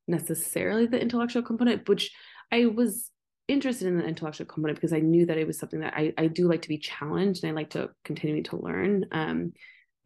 necessarily 0.09 0.87
the 0.87 0.99
intellectual 0.99 1.43
component, 1.43 1.87
which 1.91 2.11
I 2.51 2.65
was 2.65 3.11
interested 3.49 3.87
in 3.87 3.99
the 3.99 4.07
intellectual 4.07 4.47
component 4.47 4.79
because 4.79 4.95
I 4.95 5.01
knew 5.01 5.27
that 5.27 5.37
it 5.37 5.47
was 5.47 5.59
something 5.59 5.81
that 5.81 5.93
I, 5.95 6.15
I 6.17 6.29
do 6.29 6.49
like 6.49 6.63
to 6.63 6.71
be 6.71 6.79
challenged 6.79 7.45
and 7.45 7.53
I 7.53 7.55
like 7.55 7.71
to 7.71 7.91
continue 8.03 8.45
to 8.45 8.57
learn. 8.57 9.05
Um, 9.13 9.53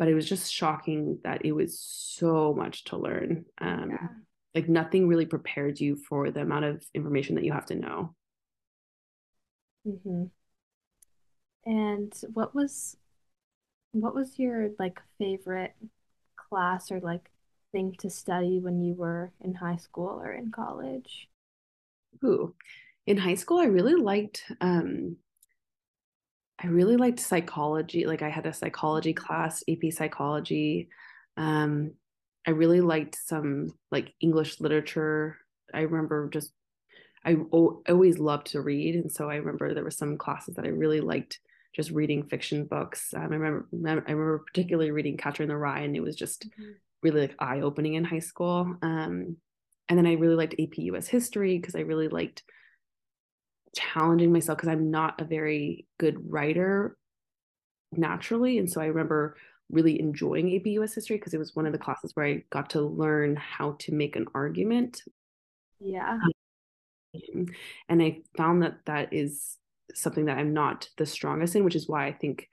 but 0.00 0.08
it 0.08 0.14
was 0.14 0.28
just 0.28 0.52
shocking 0.52 1.20
that 1.22 1.44
it 1.44 1.52
was 1.52 1.78
so 1.78 2.54
much 2.54 2.86
to 2.86 2.96
learn. 2.96 3.44
Um, 3.60 3.90
yeah 3.92 4.08
like 4.54 4.68
nothing 4.68 5.06
really 5.06 5.26
prepared 5.26 5.78
you 5.78 5.96
for 5.96 6.30
the 6.30 6.40
amount 6.40 6.64
of 6.64 6.84
information 6.94 7.34
that 7.36 7.44
you 7.44 7.52
have 7.52 7.66
to 7.66 7.74
know 7.74 8.14
mm-hmm. 9.86 10.24
and 11.64 12.12
what 12.32 12.54
was 12.54 12.96
what 13.92 14.14
was 14.14 14.38
your 14.38 14.70
like 14.78 15.00
favorite 15.18 15.74
class 16.36 16.90
or 16.90 17.00
like 17.00 17.30
thing 17.72 17.94
to 17.98 18.10
study 18.10 18.58
when 18.58 18.80
you 18.80 18.94
were 18.94 19.32
in 19.40 19.54
high 19.54 19.76
school 19.76 20.20
or 20.22 20.32
in 20.32 20.50
college 20.50 21.28
Ooh. 22.24 22.54
in 23.06 23.16
high 23.16 23.34
school 23.34 23.58
i 23.58 23.64
really 23.64 23.94
liked 23.94 24.44
um 24.60 25.16
i 26.62 26.66
really 26.66 26.96
liked 26.96 27.20
psychology 27.20 28.06
like 28.06 28.22
i 28.22 28.28
had 28.28 28.46
a 28.46 28.52
psychology 28.52 29.12
class 29.12 29.62
ap 29.68 29.92
psychology 29.92 30.88
um 31.36 31.92
I 32.46 32.52
really 32.52 32.80
liked 32.80 33.16
some 33.16 33.72
like 33.90 34.14
English 34.20 34.60
literature. 34.60 35.36
I 35.72 35.80
remember 35.80 36.28
just 36.30 36.52
I 37.24 37.36
o- 37.52 37.82
always 37.88 38.18
loved 38.18 38.48
to 38.48 38.62
read, 38.62 38.94
and 38.94 39.12
so 39.12 39.28
I 39.28 39.36
remember 39.36 39.74
there 39.74 39.84
were 39.84 39.90
some 39.90 40.16
classes 40.16 40.54
that 40.56 40.64
I 40.64 40.68
really 40.68 41.00
liked 41.00 41.38
just 41.74 41.90
reading 41.90 42.24
fiction 42.24 42.64
books. 42.64 43.12
Um, 43.14 43.22
I 43.22 43.36
remember 43.36 43.68
I 43.72 44.12
remember 44.12 44.44
particularly 44.46 44.90
reading 44.90 45.16
Catcher 45.16 45.42
in 45.42 45.48
the 45.48 45.56
Rye, 45.56 45.80
and 45.80 45.94
it 45.94 46.00
was 46.00 46.16
just 46.16 46.48
mm-hmm. 46.48 46.72
really 47.02 47.22
like 47.22 47.36
eye 47.38 47.60
opening 47.60 47.94
in 47.94 48.04
high 48.04 48.20
school. 48.20 48.74
Um, 48.82 49.36
and 49.88 49.98
then 49.98 50.06
I 50.06 50.14
really 50.14 50.36
liked 50.36 50.54
AP 50.54 50.78
US 50.78 51.08
history 51.08 51.58
because 51.58 51.74
I 51.74 51.80
really 51.80 52.08
liked 52.08 52.42
challenging 53.76 54.32
myself 54.32 54.58
because 54.58 54.70
I'm 54.70 54.90
not 54.90 55.20
a 55.20 55.24
very 55.24 55.86
good 55.98 56.30
writer 56.30 56.96
naturally, 57.92 58.56
and 58.58 58.70
so 58.70 58.80
I 58.80 58.86
remember 58.86 59.36
really 59.70 60.00
enjoying 60.00 60.54
AP 60.56 60.66
US 60.66 60.94
history 60.94 61.16
because 61.16 61.34
it 61.34 61.38
was 61.38 61.54
one 61.54 61.66
of 61.66 61.72
the 61.72 61.78
classes 61.78 62.12
where 62.14 62.26
I 62.26 62.44
got 62.50 62.70
to 62.70 62.80
learn 62.80 63.36
how 63.36 63.76
to 63.80 63.94
make 63.94 64.16
an 64.16 64.26
argument. 64.34 65.02
Yeah. 65.80 66.18
Um, 67.14 67.46
and 67.88 68.02
I 68.02 68.22
found 68.36 68.62
that 68.62 68.78
that 68.86 69.12
is 69.12 69.56
something 69.94 70.26
that 70.26 70.38
I'm 70.38 70.52
not 70.52 70.88
the 70.96 71.06
strongest 71.06 71.56
in, 71.56 71.64
which 71.64 71.74
is 71.74 71.88
why 71.88 72.06
I 72.06 72.12
think 72.12 72.48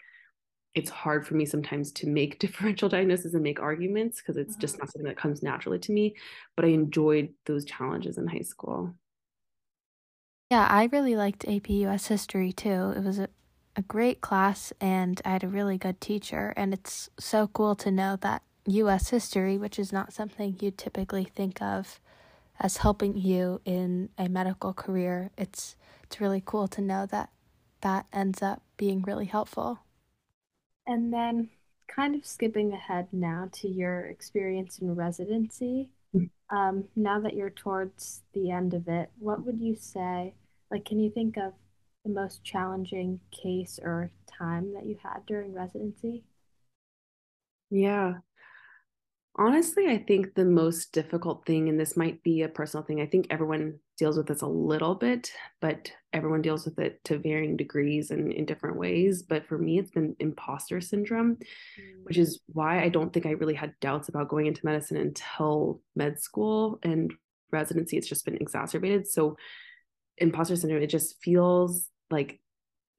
it's 0.76 0.90
hard 0.90 1.26
for 1.26 1.34
me 1.34 1.46
sometimes 1.46 1.92
to 1.92 2.08
make 2.08 2.40
differential 2.40 2.90
diagnosis 2.90 3.34
and 3.34 3.44
make 3.44 3.60
arguments 3.60 4.22
because 4.22 4.38
it's 4.38 4.56
just 4.56 4.76
uh-huh. 4.76 4.84
not 4.84 4.92
something 4.92 5.08
that 5.08 5.18
comes 5.18 5.44
naturally 5.44 5.80
to 5.80 5.92
me. 5.92 6.16
But 6.56 6.66
I 6.66 6.70
enjoyed 6.70 7.30
those 7.46 7.66
challenges 7.66 8.18
in 8.18 8.28
high 8.28 8.42
school. 8.42 8.94
Yeah, 10.50 10.66
I 10.70 10.88
really 10.92 11.16
liked 11.16 11.48
AP 11.48 11.70
US 11.70 12.08
history 12.08 12.54
too. 12.54 12.94
It 12.96 13.04
was 13.04 13.20
a 13.20 13.28
a 13.78 13.84
great 13.84 14.22
class 14.22 14.74
and 14.82 15.22
I 15.24 15.30
had 15.30 15.44
a 15.44 15.48
really 15.48 15.78
good 15.78 16.02
teacher. 16.02 16.54
And 16.58 16.74
it's 16.74 17.10
so 17.20 17.48
cool 17.48 17.76
to 17.76 17.92
know 17.92 18.18
that 18.22 18.42
U.S. 18.66 19.10
history, 19.12 19.58
which 19.58 19.80
is 19.80 19.94
not 19.94 20.12
something 20.12 20.58
you 20.60 20.72
typically 20.72 21.24
think 21.24 21.62
of 21.62 22.02
as 22.60 22.78
helping 22.78 23.16
you 23.16 23.62
in 23.64 24.10
a 24.18 24.28
medical 24.28 24.74
career, 24.74 25.30
it's 25.38 25.76
it's 26.04 26.20
really 26.20 26.42
cool 26.44 26.68
to 26.70 26.82
know 26.82 27.06
that 27.06 27.30
that 27.82 28.08
ends 28.12 28.42
up 28.42 28.62
being 28.78 29.04
really 29.04 29.26
helpful. 29.26 29.80
And 30.88 31.14
then, 31.14 31.50
kind 31.88 32.16
of 32.16 32.26
skipping 32.26 32.74
ahead 32.74 33.08
now 33.12 33.50
to 33.52 33.68
your 33.68 34.06
experience 34.06 34.80
in 34.80 34.96
residency. 34.96 35.90
Um, 36.50 36.86
now 36.96 37.20
that 37.20 37.36
you're 37.36 37.50
towards 37.50 38.24
the 38.34 38.52
end 38.52 38.74
of 38.74 38.88
it, 38.88 39.12
what 39.20 39.46
would 39.46 39.60
you 39.60 39.76
say? 39.76 40.34
Like, 40.72 40.86
can 40.86 41.00
you 41.00 41.10
think 41.10 41.38
of 41.38 41.54
the 42.08 42.14
most 42.14 42.44
challenging 42.44 43.20
case 43.32 43.80
or 43.82 44.12
time 44.28 44.74
that 44.74 44.86
you 44.86 44.98
had 45.04 45.26
during 45.26 45.54
residency? 45.54 46.24
Yeah. 47.70 48.16
Honestly, 49.40 49.88
I 49.88 50.00
think 50.00 50.34
the 50.34 50.46
most 50.46 50.94
difficult 50.94 51.46
thing, 51.46 51.70
and 51.70 51.80
this 51.80 51.96
might 51.96 52.24
be 52.24 52.42
a 52.42 52.50
personal 52.50 52.84
thing, 52.84 53.02
I 53.02 53.06
think 53.06 53.28
everyone 53.30 53.80
deals 53.98 54.18
with 54.18 54.26
this 54.28 54.42
a 54.42 54.48
little 54.48 54.96
bit, 54.96 55.32
but 55.62 55.92
everyone 56.12 56.42
deals 56.42 56.66
with 56.66 56.80
it 56.80 57.04
to 57.04 57.20
varying 57.20 57.56
degrees 57.56 58.10
and 58.10 58.32
in 58.32 58.46
different 58.46 58.78
ways. 58.78 59.22
But 59.22 59.48
for 59.48 59.60
me, 59.60 59.78
it's 59.78 59.92
been 59.92 60.16
imposter 60.20 60.82
syndrome, 60.82 61.36
mm. 61.36 62.04
which 62.04 62.18
is 62.18 62.40
why 62.48 62.82
I 62.82 62.90
don't 62.90 63.14
think 63.14 63.28
I 63.28 63.32
really 63.32 63.54
had 63.54 63.80
doubts 63.80 64.10
about 64.10 64.30
going 64.30 64.48
into 64.48 64.66
medicine 64.66 64.98
until 64.98 65.82
med 65.96 66.20
school 66.20 66.80
and 66.82 67.14
residency. 67.52 67.98
It's 67.98 68.10
just 68.10 68.26
been 68.26 68.38
exacerbated. 68.38 69.08
So, 69.08 69.38
imposter 70.18 70.56
syndrome, 70.56 70.82
it 70.82 70.90
just 70.90 71.22
feels 71.22 71.90
like 72.10 72.40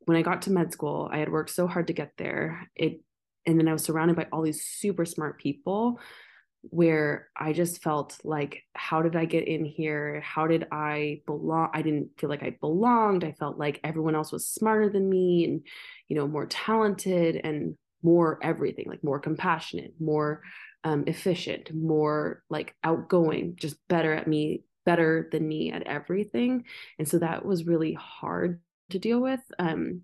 when 0.05 0.17
I 0.17 0.23
got 0.23 0.43
to 0.43 0.53
med 0.53 0.73
school, 0.73 1.09
I 1.13 1.19
had 1.19 1.31
worked 1.31 1.51
so 1.51 1.67
hard 1.67 1.89
to 1.89 1.93
get 1.93 2.13
there. 2.17 2.69
It 2.75 3.01
and 3.47 3.59
then 3.59 3.69
I 3.69 3.73
was 3.73 3.85
surrounded 3.85 4.17
by 4.17 4.27
all 4.31 4.43
these 4.43 4.65
super 4.65 5.07
smart 5.07 5.39
people 5.39 6.01
where 6.63 7.29
I 7.37 7.53
just 7.53 7.83
felt 7.83 8.19
like, 8.25 8.63
how 8.75 9.01
did 9.01 9.17
I 9.17 9.25
get 9.25 9.47
in 9.47 9.65
here? 9.65 10.21
How 10.21 10.47
did 10.47 10.67
I 10.71 11.23
belong? 11.27 11.71
I 11.73 11.83
didn't 11.83 12.11
feel 12.19 12.29
like 12.29 12.43
I 12.43 12.57
belonged. 12.61 13.25
I 13.25 13.33
felt 13.33 13.59
like 13.59 13.81
everyone 13.85 14.15
else 14.15 14.33
was 14.33 14.47
smarter 14.47 14.91
than 14.91 15.09
me 15.09 15.45
and, 15.45 15.63
you 16.09 16.17
know, 16.17 16.27
more 16.27 16.47
talented 16.47 17.41
and 17.43 17.77
more 18.03 18.39
everything, 18.43 18.87
like 18.89 19.03
more 19.03 19.19
compassionate, 19.19 19.95
more 20.01 20.43
um, 20.85 21.05
efficient, 21.07 21.73
more 21.75 22.43
like 22.51 22.75
outgoing, 22.85 23.55
just 23.57 23.77
better 23.89 24.13
at 24.13 24.29
me, 24.29 24.65
better 24.85 25.29
than 25.33 25.47
me 25.47 25.73
at 25.73 25.85
everything. 25.85 26.65
And 26.99 27.09
so 27.09 27.19
that 27.19 27.45
was 27.45 27.67
really 27.67 27.95
hard 27.95 28.61
to 28.91 28.99
deal 28.99 29.21
with. 29.21 29.41
Um, 29.59 30.03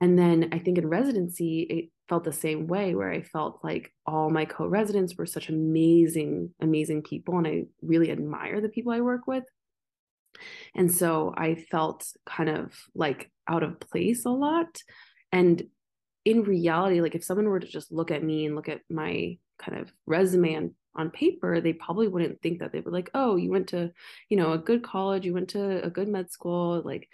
and 0.00 0.18
then 0.18 0.50
I 0.52 0.58
think 0.58 0.78
in 0.78 0.88
residency, 0.88 1.60
it 1.62 1.90
felt 2.08 2.24
the 2.24 2.32
same 2.32 2.66
way 2.66 2.94
where 2.94 3.10
I 3.10 3.22
felt 3.22 3.60
like 3.62 3.92
all 4.06 4.30
my 4.30 4.44
co 4.44 4.66
residents 4.66 5.16
were 5.16 5.26
such 5.26 5.48
amazing, 5.48 6.50
amazing 6.60 7.02
people. 7.02 7.38
And 7.38 7.46
I 7.46 7.64
really 7.82 8.10
admire 8.10 8.60
the 8.60 8.68
people 8.68 8.92
I 8.92 9.00
work 9.00 9.26
with. 9.26 9.44
And 10.74 10.92
so 10.92 11.34
I 11.36 11.56
felt 11.70 12.06
kind 12.26 12.48
of 12.48 12.74
like 12.94 13.30
out 13.48 13.62
of 13.62 13.80
place 13.80 14.24
a 14.24 14.30
lot. 14.30 14.80
And 15.32 15.64
in 16.24 16.42
reality, 16.42 17.00
like 17.00 17.14
if 17.14 17.24
someone 17.24 17.48
were 17.48 17.60
to 17.60 17.66
just 17.66 17.90
look 17.90 18.10
at 18.10 18.22
me 18.22 18.46
and 18.46 18.54
look 18.54 18.68
at 18.68 18.80
my 18.88 19.38
kind 19.58 19.78
of 19.78 19.92
resume 20.06 20.56
on, 20.56 20.74
on 20.94 21.10
paper, 21.10 21.60
they 21.60 21.72
probably 21.72 22.06
wouldn't 22.06 22.40
think 22.40 22.60
that 22.60 22.72
they 22.72 22.80
were 22.80 22.92
like, 22.92 23.10
oh, 23.14 23.36
you 23.36 23.50
went 23.50 23.68
to, 23.68 23.90
you 24.28 24.36
know, 24.36 24.52
a 24.52 24.58
good 24.58 24.82
college, 24.82 25.24
you 25.24 25.34
went 25.34 25.50
to 25.50 25.84
a 25.84 25.90
good 25.90 26.08
med 26.08 26.30
school. 26.30 26.82
Like, 26.84 27.08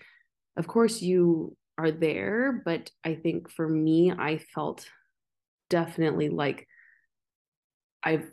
of 0.57 0.67
course 0.67 1.03
you 1.03 1.57
are 1.79 1.91
there 1.91 2.63
but 2.65 2.91
i 3.05 3.15
think 3.15 3.51
for 3.51 3.69
me 3.69 4.13
i 4.13 4.39
felt 4.55 4.89
definitely 5.71 6.29
like 6.29 6.67
i've 8.03 8.31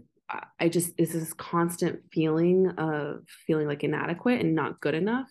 i 0.59 0.69
just 0.69 0.91
is 0.97 1.13
this 1.13 1.33
constant 1.33 2.01
feeling 2.11 2.69
of 2.77 3.23
feeling 3.47 3.67
like 3.67 3.83
inadequate 3.83 4.39
and 4.39 4.55
not 4.55 4.79
good 4.79 4.93
enough 4.93 5.29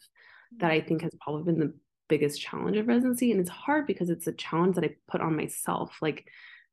that 0.58 0.70
i 0.70 0.80
think 0.80 1.02
has 1.02 1.14
probably 1.20 1.44
been 1.44 1.60
the 1.60 1.74
biggest 2.08 2.40
challenge 2.40 2.76
of 2.76 2.88
residency 2.88 3.30
and 3.30 3.40
it's 3.40 3.50
hard 3.50 3.86
because 3.86 4.10
it's 4.10 4.26
a 4.26 4.32
challenge 4.32 4.74
that 4.74 4.84
i 4.84 4.90
put 5.08 5.20
on 5.20 5.36
myself 5.36 5.96
like 6.02 6.26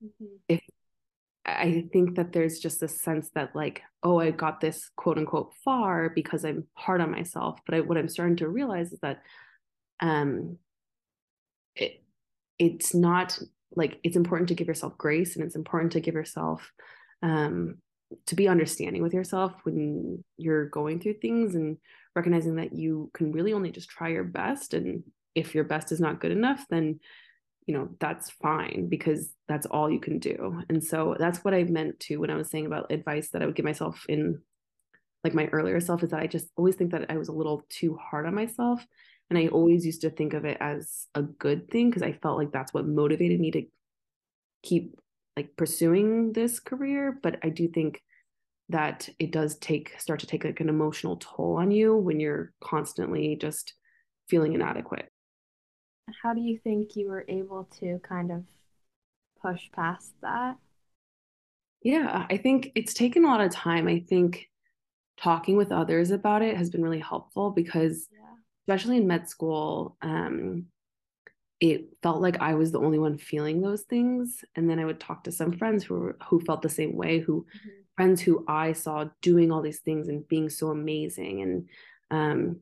mm-hmm. 0.03 0.25
if 0.47 0.62
I 1.47 1.88
think 1.93 2.15
that 2.15 2.33
there's 2.33 2.59
just 2.59 2.83
a 2.83 2.88
sense 2.89 3.29
that 3.33 3.55
like, 3.55 3.81
oh, 4.03 4.19
I 4.19 4.31
got 4.31 4.59
this 4.59 4.89
quote 4.97 5.17
unquote 5.17 5.53
far 5.63 6.09
because 6.09 6.43
I'm 6.43 6.67
hard 6.74 7.00
on 7.00 7.12
myself. 7.12 7.59
But 7.65 7.75
I, 7.75 7.79
what 7.79 7.97
I'm 7.97 8.09
starting 8.09 8.36
to 8.38 8.50
realize 8.50 8.91
is 8.91 9.00
that 9.00 9.21
um, 9.99 10.57
it, 11.75 12.03
it's 12.59 12.93
not 12.93 13.37
like 13.75 13.99
it's 14.03 14.15
important 14.15 14.49
to 14.49 14.55
give 14.55 14.67
yourself 14.67 14.97
grace 14.97 15.35
and 15.35 15.45
it's 15.45 15.55
important 15.55 15.91
to 15.91 15.99
give 15.99 16.15
yourself 16.15 16.71
um 17.21 17.75
to 18.25 18.35
be 18.35 18.47
understanding 18.47 19.01
with 19.01 19.13
yourself 19.13 19.53
when 19.63 20.23
you're 20.37 20.69
going 20.69 20.99
through 20.99 21.13
things 21.15 21.55
and 21.55 21.77
recognizing 22.15 22.55
that 22.55 22.73
you 22.73 23.11
can 23.13 23.31
really 23.31 23.53
only 23.53 23.69
just 23.69 23.89
try 23.89 24.07
your 24.07 24.23
best 24.23 24.73
and 24.73 25.03
if 25.35 25.53
your 25.53 25.65
best 25.65 25.91
is 25.91 25.99
not 25.99 26.21
good 26.21 26.31
enough 26.31 26.65
then 26.69 26.99
you 27.67 27.73
know 27.73 27.89
that's 27.99 28.31
fine 28.31 28.87
because 28.89 29.33
that's 29.47 29.65
all 29.67 29.89
you 29.91 29.99
can 29.99 30.19
do. 30.19 30.61
And 30.69 30.83
so 30.83 31.15
that's 31.19 31.39
what 31.39 31.53
i 31.53 31.63
meant 31.63 31.99
to 32.01 32.17
when 32.17 32.29
i 32.29 32.35
was 32.35 32.49
saying 32.49 32.65
about 32.65 32.91
advice 32.91 33.29
that 33.29 33.43
i 33.43 33.45
would 33.45 33.55
give 33.55 33.65
myself 33.65 34.05
in 34.07 34.41
like 35.23 35.33
my 35.33 35.47
earlier 35.47 35.79
self 35.81 36.01
is 36.01 36.11
that 36.11 36.21
i 36.21 36.27
just 36.27 36.47
always 36.55 36.75
think 36.75 36.91
that 36.91 37.11
i 37.11 37.17
was 37.17 37.27
a 37.27 37.33
little 37.33 37.63
too 37.69 37.97
hard 37.97 38.25
on 38.25 38.33
myself 38.33 38.83
and 39.29 39.38
I 39.38 39.48
always 39.48 39.86
used 39.86 40.01
to 40.01 40.10
think 40.10 40.34
of 40.34 40.46
it 40.46 40.57
as 40.60 41.07
a 41.15 41.22
good 41.22 41.69
thing 41.69 41.89
because 41.89 42.03
I 42.03 42.13
felt 42.13 42.38
like 42.38 42.51
that's 42.51 42.74
what 42.74 42.88
motivated 42.88 43.39
me 43.39 43.51
to 43.51 43.63
keep 44.63 44.98
like 45.36 45.55
pursuing 45.57 46.34
this 46.34 46.60
career. 46.60 47.19
But 47.22 47.38
I 47.43 47.50
do 47.50 47.67
think 47.67 48.01
that 48.69 49.10
it 49.19 49.31
does 49.31 49.57
take 49.57 50.00
start 50.00 50.19
to 50.22 50.27
take 50.27 50.43
like 50.43 50.60
an 50.60 50.69
emotional 50.69 51.17
toll 51.17 51.57
on 51.57 51.72
you 51.72 51.96
when 51.96 52.19
you're 52.19 52.53
constantly 52.62 53.38
just 53.39 53.74
feeling 54.29 54.53
inadequate. 54.53 55.10
How 56.24 56.34
do 56.34 56.41
you 56.41 56.57
think 56.63 56.96
you 56.96 57.10
were 57.10 57.25
able 57.27 57.65
to 57.79 58.00
kind 58.00 58.31
of 58.31 58.43
push 59.41 59.69
past 59.74 60.13
that? 60.22 60.57
Yeah, 61.84 62.25
I 62.29 62.38
think 62.38 62.72
it's 62.75 62.93
taken 62.93 63.24
a 63.24 63.27
lot 63.27 63.41
of 63.41 63.51
time. 63.51 63.88
I 63.88 64.00
think 64.00 64.50
talking 65.17 65.57
with 65.57 65.72
others 65.72 66.12
about 66.12 66.41
it 66.41 66.57
has 66.57 66.69
been 66.69 66.81
really 66.81 67.00
helpful 67.00 67.51
because 67.51 68.07
especially 68.67 68.97
in 68.97 69.07
med 69.07 69.29
school, 69.29 69.95
um, 70.01 70.65
it 71.59 71.86
felt 72.03 72.21
like 72.21 72.39
I 72.41 72.53
was 72.53 72.71
the 72.71 72.79
only 72.79 73.00
one 73.00 73.17
feeling 73.17 73.62
those 73.62 73.83
things. 73.83 74.43
And 74.55 74.69
then 74.69 74.77
I 74.77 74.86
would 74.86 75.00
talk 75.00 75.24
to 75.24 75.31
some 75.31 75.57
friends 75.57 75.83
who 75.83 75.95
were, 75.95 76.17
who 76.27 76.39
felt 76.41 76.62
the 76.62 76.69
same 76.69 76.95
way, 76.95 77.19
who 77.19 77.43
mm-hmm. 77.43 77.69
friends 77.95 78.21
who 78.21 78.43
I 78.47 78.73
saw 78.73 79.06
doing 79.21 79.51
all 79.51 79.62
these 79.62 79.80
things 79.80 80.10
and 80.10 80.27
being 80.27 80.49
so 80.49 80.69
amazing, 80.69 81.41
and 81.41 81.69
um, 82.12 82.62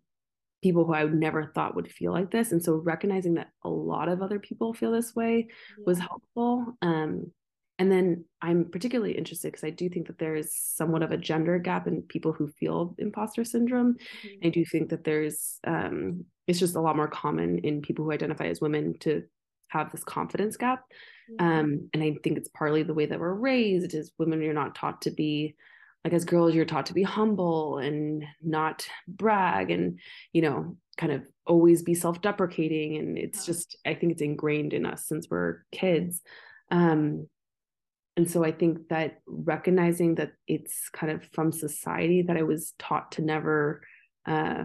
people 0.64 0.86
who 0.86 0.94
I 0.94 1.04
would 1.04 1.14
never 1.14 1.52
thought 1.54 1.76
would 1.76 1.92
feel 1.92 2.12
like 2.12 2.32
this. 2.32 2.52
And 2.52 2.64
so 2.64 2.76
recognizing 2.76 3.36
that 3.36 3.50
a 3.64 3.70
lot 3.70 4.10
of 4.10 4.22
other 4.22 4.40
people 4.40 4.74
feel 4.74 4.92
this 4.92 5.16
way 5.16 5.48
yeah. 5.78 5.84
was 5.86 6.00
helpful. 6.00 6.78
Um, 6.82 7.32
and 7.78 7.92
then 7.92 8.26
I'm 8.42 8.66
particularly 8.66 9.18
interested 9.18 9.52
because 9.52 9.64
I 9.64 9.70
do 9.70 9.90
think 9.90 10.08
that 10.08 10.18
there 10.18 10.36
is 10.36 10.56
somewhat 10.56 11.04
of 11.04 11.12
a 11.12 11.18
gender 11.18 11.60
gap 11.60 11.88
in 11.88 12.02
people 12.04 12.32
who 12.32 12.48
feel 12.48 12.96
imposter 12.98 13.44
syndrome. 13.44 13.94
Mm-hmm. 13.94 14.48
I 14.48 14.50
do 14.50 14.66
think 14.66 14.90
that 14.90 15.04
there's 15.04 15.60
um, 15.66 16.26
it's 16.48 16.60
just 16.60 16.76
a 16.76 16.82
lot 16.82 16.96
more 16.96 17.08
common 17.08 17.60
in 17.60 17.82
people 17.82 18.06
who 18.06 18.12
identify 18.12 18.46
as 18.46 18.62
women 18.62 18.98
to 19.00 19.24
have 19.70 19.92
this 19.92 20.04
confidence 20.04 20.58
gap. 20.58 20.84
Um, 21.40 21.90
and 21.94 22.04
I 22.04 22.16
think 22.24 22.38
it's 22.38 22.50
partly 22.50 22.84
the 22.84 22.94
way 22.94 23.08
that 23.08 23.20
we're 23.20 23.34
raised 23.34 23.96
as 23.96 24.12
women, 24.20 24.42
you're 24.42 24.54
not 24.54 24.76
taught 24.76 25.02
to 25.02 25.12
be 25.12 25.56
like 26.04 26.14
as 26.14 26.24
girls, 26.24 26.54
you're 26.54 26.66
taught 26.66 26.86
to 26.86 26.94
be 26.94 27.02
humble 27.02 27.80
and 27.80 28.24
not 28.44 28.88
brag 29.08 29.72
and, 29.72 30.00
you 30.34 30.44
know, 30.44 30.78
kind 30.98 31.12
of 31.12 31.24
always 31.48 31.82
be 31.82 31.96
self-deprecating. 31.96 32.98
And 32.98 33.18
it's 33.18 33.44
just, 33.44 33.76
I 33.86 33.96
think 33.96 34.12
it's 34.12 34.22
ingrained 34.22 34.74
in 34.74 34.86
us 34.86 35.08
since 35.08 35.28
we're 35.30 35.64
kids. 35.72 36.22
Um, 36.70 37.28
and 38.18 38.30
so 38.30 38.44
i 38.44 38.52
think 38.52 38.88
that 38.90 39.20
recognizing 39.28 40.16
that 40.16 40.34
it's 40.48 40.90
kind 40.90 41.12
of 41.12 41.24
from 41.34 41.52
society 41.52 42.22
that 42.22 42.38
i 42.38 42.44
was 42.44 42.74
taught 42.80 43.12
to 43.12 43.22
never 43.22 43.82
uh, 44.26 44.64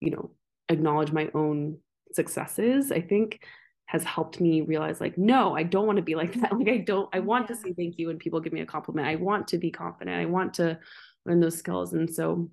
you 0.00 0.10
know 0.10 0.30
acknowledge 0.68 1.12
my 1.12 1.30
own 1.34 1.78
successes 2.12 2.92
i 2.92 3.00
think 3.00 3.44
has 3.86 4.04
helped 4.04 4.38
me 4.38 4.60
realize 4.60 5.00
like 5.00 5.16
no 5.16 5.56
i 5.56 5.62
don't 5.62 5.86
want 5.86 5.96
to 5.96 6.02
be 6.02 6.14
like 6.14 6.34
that. 6.40 6.52
Like 6.58 6.68
i 6.68 6.78
don't 6.78 7.08
i 7.14 7.20
want 7.20 7.48
to 7.48 7.56
say 7.56 7.72
thank 7.72 7.98
you 7.98 8.08
when 8.08 8.18
people 8.18 8.40
give 8.40 8.52
me 8.52 8.60
a 8.60 8.66
compliment. 8.66 9.08
I 9.08 9.16
want 9.16 9.48
to 9.48 9.58
be 9.58 9.70
confident. 9.70 10.16
I 10.16 10.26
want 10.26 10.54
to 10.54 10.78
learn 11.24 11.40
those 11.40 11.56
skills. 11.56 11.92
And 11.94 12.12
so 12.12 12.50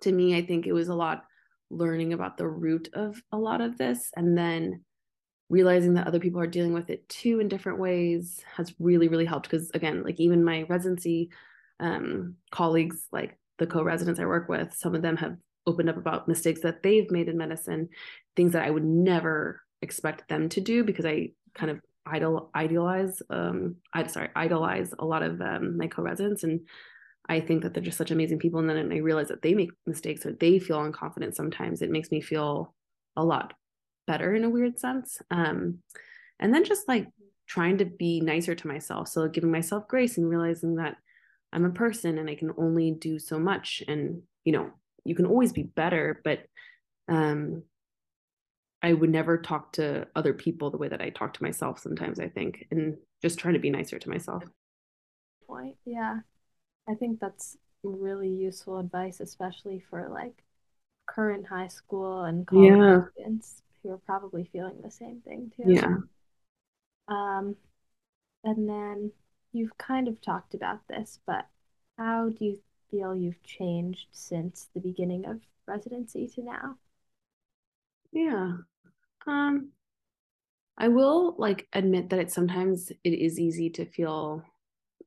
to 0.00 0.12
me 0.12 0.36
i 0.36 0.44
think 0.44 0.66
it 0.66 0.72
was 0.72 0.88
a 0.88 0.94
lot 0.94 1.24
learning 1.70 2.12
about 2.12 2.36
the 2.36 2.46
root 2.46 2.88
of 2.92 3.20
a 3.32 3.36
lot 3.36 3.60
of 3.60 3.78
this 3.78 4.10
and 4.16 4.36
then 4.36 4.84
realizing 5.50 5.94
that 5.94 6.06
other 6.06 6.20
people 6.20 6.40
are 6.40 6.46
dealing 6.46 6.72
with 6.72 6.90
it 6.90 7.08
too 7.08 7.40
in 7.40 7.48
different 7.48 7.78
ways 7.78 8.42
has 8.56 8.74
really 8.78 9.08
really 9.08 9.24
helped. 9.24 9.50
Because 9.50 9.70
again 9.70 10.02
like 10.02 10.20
even 10.20 10.44
my 10.44 10.62
residency 10.68 11.30
um, 11.80 12.36
colleagues 12.50 13.06
like 13.12 13.38
the 13.58 13.66
co-residents 13.66 14.20
i 14.20 14.24
work 14.24 14.48
with 14.48 14.72
some 14.74 14.94
of 14.94 15.02
them 15.02 15.16
have 15.16 15.36
opened 15.66 15.88
up 15.88 15.96
about 15.96 16.28
mistakes 16.28 16.60
that 16.62 16.82
they've 16.82 17.10
made 17.10 17.28
in 17.28 17.36
medicine 17.36 17.88
things 18.36 18.52
that 18.52 18.64
i 18.64 18.70
would 18.70 18.84
never 18.84 19.62
expect 19.82 20.28
them 20.28 20.48
to 20.48 20.60
do 20.60 20.84
because 20.84 21.04
i 21.04 21.30
kind 21.54 21.70
of 21.70 21.80
idol 22.06 22.50
idealize 22.54 23.22
um 23.30 23.76
i 23.92 24.06
sorry 24.06 24.28
idolize 24.36 24.92
a 24.98 25.04
lot 25.04 25.22
of 25.22 25.40
um, 25.40 25.76
my 25.76 25.86
co-residents. 25.86 26.44
And 26.44 26.60
i 27.28 27.40
think 27.40 27.62
that 27.62 27.72
they're 27.74 27.82
just 27.82 27.98
such 27.98 28.10
amazing 28.10 28.38
people. 28.38 28.60
And 28.60 28.68
then 28.68 28.92
i 28.92 28.98
realize 28.98 29.28
that 29.28 29.42
they 29.42 29.54
make 29.54 29.70
mistakes 29.86 30.26
or 30.26 30.32
they 30.32 30.58
feel 30.58 30.78
unconfident 30.78 31.34
sometimes. 31.34 31.80
It 31.80 31.90
makes 31.90 32.10
me 32.10 32.20
feel 32.20 32.74
a 33.16 33.24
lot 33.24 33.54
better 34.06 34.34
in 34.34 34.44
a 34.44 34.50
weird 34.50 34.78
sense. 34.78 35.20
Um, 35.30 35.78
and 36.38 36.52
then 36.52 36.64
just 36.64 36.88
like 36.88 37.08
trying 37.46 37.78
to 37.78 37.84
be 37.84 38.20
nicer 38.20 38.54
to 38.54 38.68
myself. 38.68 39.08
So 39.08 39.28
giving 39.28 39.50
myself 39.50 39.88
grace 39.88 40.18
and 40.18 40.28
realizing 40.28 40.76
that 40.76 40.96
I'm 41.52 41.64
a 41.64 41.70
person 41.70 42.18
and 42.18 42.28
I 42.28 42.34
can 42.34 42.52
only 42.56 42.90
do 42.90 43.18
so 43.18 43.38
much. 43.38 43.82
And, 43.86 44.22
you 44.44 44.52
know, 44.52 44.70
you 45.04 45.14
can 45.14 45.26
always 45.26 45.52
be 45.52 45.62
better, 45.62 46.20
but 46.24 46.40
um, 47.08 47.62
I 48.82 48.92
would 48.92 49.10
never 49.10 49.38
talk 49.38 49.72
to 49.74 50.06
other 50.14 50.34
people 50.34 50.70
the 50.70 50.78
way 50.78 50.88
that 50.88 51.00
I 51.00 51.10
talk 51.10 51.34
to 51.34 51.42
myself 51.42 51.78
sometimes, 51.78 52.18
I 52.18 52.28
think, 52.28 52.66
and 52.70 52.96
just 53.22 53.38
trying 53.38 53.54
to 53.54 53.60
be 53.60 53.70
nicer 53.70 53.98
to 53.98 54.10
myself. 54.10 54.44
Point. 55.46 55.76
Yeah. 55.84 56.20
I 56.88 56.94
think 56.94 57.20
that's 57.20 57.56
really 57.82 58.30
useful 58.30 58.78
advice, 58.78 59.20
especially 59.20 59.84
for 59.90 60.08
like 60.08 60.42
current 61.06 61.46
high 61.46 61.68
school 61.68 62.24
and 62.24 62.46
college 62.46 62.72
yeah. 62.72 63.00
students 63.12 63.62
who 63.84 63.92
are 63.92 63.98
probably 63.98 64.48
feeling 64.52 64.80
the 64.82 64.90
same 64.90 65.20
thing 65.20 65.52
too. 65.54 65.70
Yeah. 65.70 65.96
Um, 67.06 67.54
and 68.42 68.68
then 68.68 69.12
you've 69.52 69.76
kind 69.78 70.08
of 70.08 70.20
talked 70.20 70.54
about 70.54 70.80
this, 70.88 71.20
but 71.26 71.46
how 71.96 72.30
do 72.30 72.44
you 72.44 72.58
feel 72.90 73.14
you've 73.14 73.42
changed 73.44 74.08
since 74.10 74.68
the 74.74 74.80
beginning 74.80 75.26
of 75.26 75.40
residency 75.66 76.26
to 76.28 76.42
now? 76.42 76.76
Yeah. 78.12 78.54
Um, 79.26 79.70
I 80.76 80.88
will 80.88 81.36
like 81.38 81.68
admit 81.72 82.10
that 82.10 82.18
it 82.18 82.32
sometimes 82.32 82.90
it 83.04 83.10
is 83.10 83.38
easy 83.38 83.70
to 83.70 83.84
feel 83.84 84.42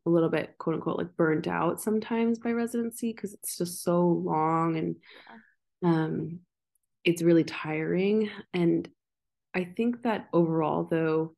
a 0.06 0.10
little 0.10 0.30
bit 0.30 0.58
quote 0.58 0.76
unquote 0.76 0.98
like 0.98 1.16
burnt 1.18 1.48
out 1.48 1.82
sometimes 1.82 2.40
by 2.40 2.52
residency 2.52 3.12
because 3.12 3.34
it's 3.34 3.58
just 3.58 3.84
so 3.84 4.08
long 4.08 4.78
and 4.78 4.96
yeah. 5.82 5.90
um 5.90 6.40
it's 7.08 7.22
really 7.22 7.46
tiring. 7.46 8.30
And 8.54 8.88
I 9.56 9.63
think 9.63 10.04
that 10.04 10.28
overall, 10.34 10.84
though, 10.91 11.36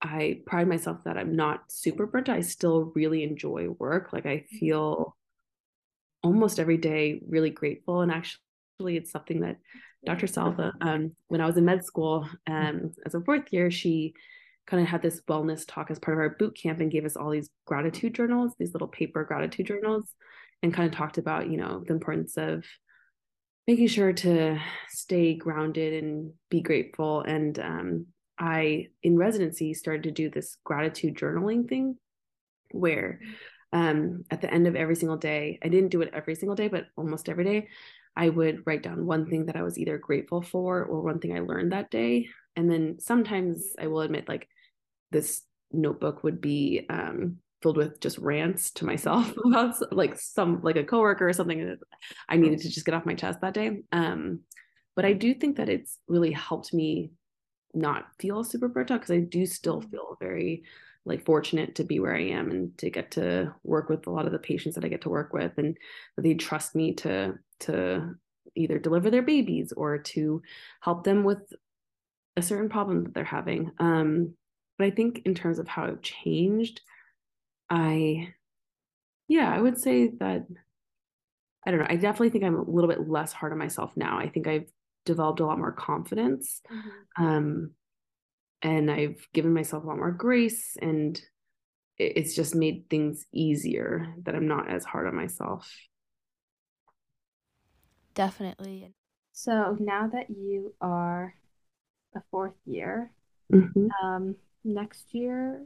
I 0.00 0.40
pride 0.46 0.68
myself 0.68 1.04
that 1.04 1.18
I'm 1.18 1.36
not 1.36 1.70
super 1.70 2.06
burnt. 2.06 2.30
I 2.30 2.40
still 2.40 2.92
really 2.94 3.22
enjoy 3.22 3.68
work. 3.78 4.10
Like 4.14 4.24
I 4.24 4.36
mm-hmm. 4.36 4.56
feel 4.56 5.16
almost 6.22 6.58
every 6.58 6.78
day 6.78 7.20
really 7.28 7.50
grateful. 7.50 8.00
And 8.00 8.10
actually, 8.10 8.96
it's 8.96 9.10
something 9.10 9.40
that 9.40 9.58
Dr. 10.06 10.28
Salva, 10.28 10.72
um, 10.80 11.14
when 11.28 11.42
I 11.42 11.46
was 11.46 11.58
in 11.58 11.66
med 11.66 11.84
school 11.84 12.26
um, 12.46 12.90
as 13.04 13.14
a 13.14 13.20
fourth 13.20 13.52
year, 13.52 13.70
she 13.70 14.14
kind 14.66 14.82
of 14.82 14.88
had 14.88 15.02
this 15.02 15.20
wellness 15.28 15.64
talk 15.68 15.90
as 15.90 15.98
part 15.98 16.16
of 16.16 16.20
our 16.20 16.36
boot 16.38 16.56
camp 16.56 16.80
and 16.80 16.90
gave 16.90 17.04
us 17.04 17.16
all 17.16 17.28
these 17.28 17.50
gratitude 17.66 18.14
journals, 18.14 18.54
these 18.58 18.72
little 18.72 18.88
paper 18.88 19.24
gratitude 19.24 19.66
journals, 19.66 20.14
and 20.62 20.72
kind 20.72 20.88
of 20.88 20.96
talked 20.96 21.18
about, 21.18 21.50
you 21.50 21.58
know, 21.58 21.84
the 21.86 21.92
importance 21.92 22.38
of 22.38 22.64
making 23.66 23.86
sure 23.88 24.12
to 24.12 24.58
stay 24.88 25.34
grounded 25.34 26.04
and 26.04 26.32
be 26.50 26.60
grateful. 26.60 27.22
And 27.22 27.58
um, 27.58 28.06
I, 28.38 28.88
in 29.02 29.16
residency, 29.16 29.74
started 29.74 30.02
to 30.04 30.10
do 30.10 30.30
this 30.30 30.56
gratitude 30.64 31.16
journaling 31.16 31.68
thing 31.68 31.96
where 32.72 33.20
um, 33.72 34.24
at 34.30 34.40
the 34.40 34.52
end 34.52 34.66
of 34.66 34.76
every 34.76 34.96
single 34.96 35.16
day, 35.16 35.58
I 35.62 35.68
didn't 35.68 35.90
do 35.90 36.02
it 36.02 36.10
every 36.12 36.34
single 36.34 36.56
day, 36.56 36.68
but 36.68 36.86
almost 36.96 37.28
every 37.28 37.44
day, 37.44 37.68
I 38.16 38.28
would 38.28 38.62
write 38.66 38.82
down 38.82 39.06
one 39.06 39.26
thing 39.26 39.46
that 39.46 39.56
I 39.56 39.62
was 39.62 39.78
either 39.78 39.98
grateful 39.98 40.42
for 40.42 40.84
or 40.84 41.02
one 41.02 41.18
thing 41.18 41.36
I 41.36 41.40
learned 41.40 41.72
that 41.72 41.90
day. 41.90 42.28
And 42.54 42.70
then 42.70 42.98
sometimes 43.00 43.74
I 43.80 43.88
will 43.88 44.02
admit, 44.02 44.28
like, 44.28 44.48
this 45.10 45.42
notebook 45.72 46.22
would 46.22 46.40
be 46.40 46.86
um, 46.88 47.38
filled 47.64 47.78
with 47.78 47.98
just 47.98 48.18
rants 48.18 48.70
to 48.72 48.84
myself 48.84 49.32
about 49.46 49.74
like 49.90 50.20
some 50.20 50.60
like 50.62 50.76
a 50.76 50.84
coworker 50.84 51.26
or 51.26 51.32
something 51.32 51.66
that 51.66 51.78
I 52.28 52.36
needed 52.36 52.60
to 52.60 52.68
just 52.68 52.84
get 52.84 52.94
off 52.94 53.06
my 53.06 53.14
chest 53.14 53.40
that 53.40 53.54
day. 53.54 53.82
Um, 53.90 54.40
but 54.94 55.06
I 55.06 55.14
do 55.14 55.32
think 55.32 55.56
that 55.56 55.70
it's 55.70 55.98
really 56.06 56.30
helped 56.30 56.74
me 56.74 57.12
not 57.72 58.04
feel 58.20 58.44
super 58.44 58.68
burnt 58.68 58.90
out 58.90 59.00
because 59.00 59.16
I 59.16 59.20
do 59.20 59.46
still 59.46 59.80
mm-hmm. 59.80 59.90
feel 59.90 60.18
very 60.20 60.64
like 61.06 61.24
fortunate 61.24 61.74
to 61.76 61.84
be 61.84 62.00
where 62.00 62.14
I 62.14 62.28
am 62.28 62.50
and 62.50 62.78
to 62.78 62.90
get 62.90 63.12
to 63.12 63.54
work 63.64 63.88
with 63.88 64.06
a 64.06 64.10
lot 64.10 64.26
of 64.26 64.32
the 64.32 64.38
patients 64.38 64.74
that 64.74 64.84
I 64.84 64.88
get 64.88 65.02
to 65.02 65.10
work 65.10 65.32
with 65.32 65.52
and 65.56 65.76
that 66.16 66.22
they 66.22 66.34
trust 66.34 66.74
me 66.74 66.92
to 66.96 67.34
to 67.60 68.14
either 68.54 68.78
deliver 68.78 69.10
their 69.10 69.22
babies 69.22 69.72
or 69.74 69.98
to 69.98 70.42
help 70.80 71.02
them 71.02 71.24
with 71.24 71.42
a 72.36 72.42
certain 72.42 72.68
problem 72.68 73.04
that 73.04 73.14
they're 73.14 73.24
having. 73.24 73.72
Um, 73.78 74.34
but 74.76 74.86
I 74.86 74.90
think 74.90 75.22
in 75.24 75.34
terms 75.34 75.58
of 75.58 75.66
how 75.66 75.84
I've 75.84 76.02
changed, 76.02 76.82
I 77.70 78.34
yeah, 79.28 79.52
I 79.52 79.60
would 79.60 79.78
say 79.78 80.08
that 80.20 80.46
I 81.66 81.70
don't 81.70 81.80
know. 81.80 81.86
I 81.88 81.96
definitely 81.96 82.30
think 82.30 82.44
I'm 82.44 82.56
a 82.56 82.70
little 82.70 82.88
bit 82.88 83.08
less 83.08 83.32
hard 83.32 83.52
on 83.52 83.58
myself 83.58 83.92
now. 83.96 84.18
I 84.18 84.28
think 84.28 84.46
I've 84.46 84.68
developed 85.06 85.40
a 85.40 85.46
lot 85.46 85.58
more 85.58 85.72
confidence. 85.72 86.60
Mm-hmm. 86.70 87.24
Um, 87.24 87.70
and 88.62 88.90
I've 88.90 89.26
given 89.32 89.52
myself 89.52 89.84
a 89.84 89.86
lot 89.86 89.96
more 89.96 90.10
grace 90.10 90.76
and 90.80 91.20
it's 91.96 92.34
just 92.34 92.54
made 92.54 92.88
things 92.90 93.24
easier 93.32 94.14
that 94.24 94.34
I'm 94.34 94.48
not 94.48 94.68
as 94.68 94.84
hard 94.84 95.06
on 95.06 95.14
myself. 95.14 95.70
Definitely. 98.14 98.92
So 99.32 99.76
now 99.78 100.08
that 100.08 100.30
you 100.30 100.74
are 100.80 101.34
a 102.16 102.22
fourth 102.30 102.54
year, 102.64 103.12
mm-hmm. 103.52 103.86
um, 104.02 104.34
next 104.64 105.14
year, 105.14 105.62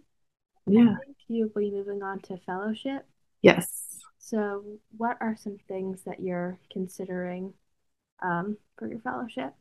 yeah, 0.69 0.95
you'll 1.29 1.49
be 1.49 1.71
moving 1.71 2.03
on 2.03 2.21
to 2.23 2.39
fellowship. 2.39 3.07
Yes. 3.43 4.01
So, 4.19 4.65
what 4.97 5.17
are 5.21 5.37
some 5.37 5.59
things 5.69 6.03
that 6.05 6.21
you're 6.21 6.59
considering 6.73 7.55
um, 8.23 8.57
for 8.77 8.89
your 8.89 9.01
fellowship? 9.01 9.55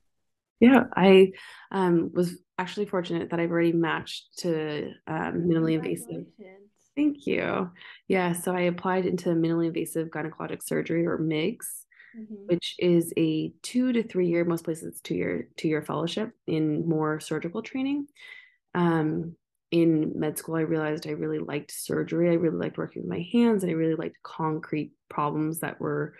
Yeah, 0.59 0.85
I 0.95 1.33
um, 1.71 2.11
was 2.13 2.39
actually 2.57 2.87
fortunate 2.87 3.29
that 3.29 3.39
I've 3.39 3.51
already 3.51 3.73
matched 3.73 4.39
to 4.39 4.91
um, 5.05 5.43
minimally 5.47 5.75
invasive. 5.75 6.25
Thank 6.95 7.27
you. 7.27 7.69
Yeah, 8.07 8.33
so 8.33 8.55
I 8.55 8.61
applied 8.61 9.05
into 9.05 9.29
minimally 9.29 9.67
invasive 9.67 10.09
gynecologic 10.09 10.63
surgery 10.63 11.05
or 11.05 11.19
MIGS, 11.19 11.85
mm-hmm. 12.17 12.47
which 12.47 12.75
is 12.79 13.13
a 13.17 13.53
two 13.61 13.93
to 13.93 14.01
three 14.01 14.27
year, 14.27 14.43
most 14.43 14.63
places 14.63 14.99
two 15.01 15.13
year 15.13 15.47
two 15.57 15.67
year 15.67 15.83
fellowship 15.83 16.31
in 16.47 16.89
more 16.89 17.19
surgical 17.19 17.61
training. 17.61 18.07
Um, 18.73 19.35
in 19.81 20.13
med 20.15 20.37
school, 20.37 20.55
I 20.55 20.61
realized 20.61 21.07
I 21.07 21.11
really 21.11 21.39
liked 21.39 21.71
surgery. 21.71 22.29
I 22.29 22.33
really 22.33 22.57
liked 22.57 22.77
working 22.77 23.03
with 23.03 23.09
my 23.09 23.25
hands, 23.31 23.63
and 23.63 23.71
I 23.71 23.75
really 23.75 23.95
liked 23.95 24.17
concrete 24.23 24.91
problems 25.09 25.59
that 25.59 25.79
were 25.79 26.15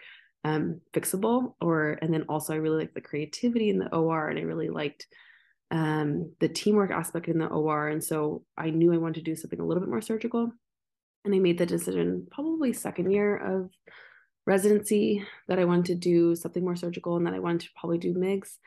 um, 0.47 0.81
fixable 0.93 1.55
or 1.61 1.97
and 2.01 2.13
then 2.13 2.23
also 2.29 2.53
i 2.53 2.57
really 2.57 2.79
liked 2.79 2.95
the 2.95 3.01
creativity 3.01 3.69
in 3.69 3.79
the 3.79 3.93
or 3.93 4.29
and 4.29 4.39
i 4.39 4.43
really 4.43 4.69
liked 4.69 5.07
um, 5.71 6.31
the 6.39 6.47
teamwork 6.47 6.91
aspect 6.91 7.27
in 7.27 7.39
the 7.39 7.47
or 7.47 7.89
and 7.89 8.03
so 8.03 8.43
i 8.57 8.69
knew 8.69 8.93
i 8.93 8.97
wanted 8.97 9.15
to 9.15 9.31
do 9.31 9.35
something 9.35 9.59
a 9.59 9.65
little 9.65 9.81
bit 9.81 9.89
more 9.89 10.01
surgical 10.01 10.51
and 11.25 11.35
i 11.35 11.39
made 11.39 11.57
the 11.57 11.65
decision 11.65 12.27
probably 12.31 12.71
second 12.71 13.11
year 13.11 13.35
of 13.35 13.69
residency 14.45 15.25
that 15.47 15.59
i 15.59 15.65
wanted 15.65 15.85
to 15.85 15.95
do 15.95 16.35
something 16.35 16.63
more 16.63 16.75
surgical 16.75 17.17
and 17.17 17.27
that 17.27 17.33
i 17.33 17.39
wanted 17.39 17.61
to 17.61 17.69
probably 17.75 17.97
do 17.97 18.13
migs 18.13 18.57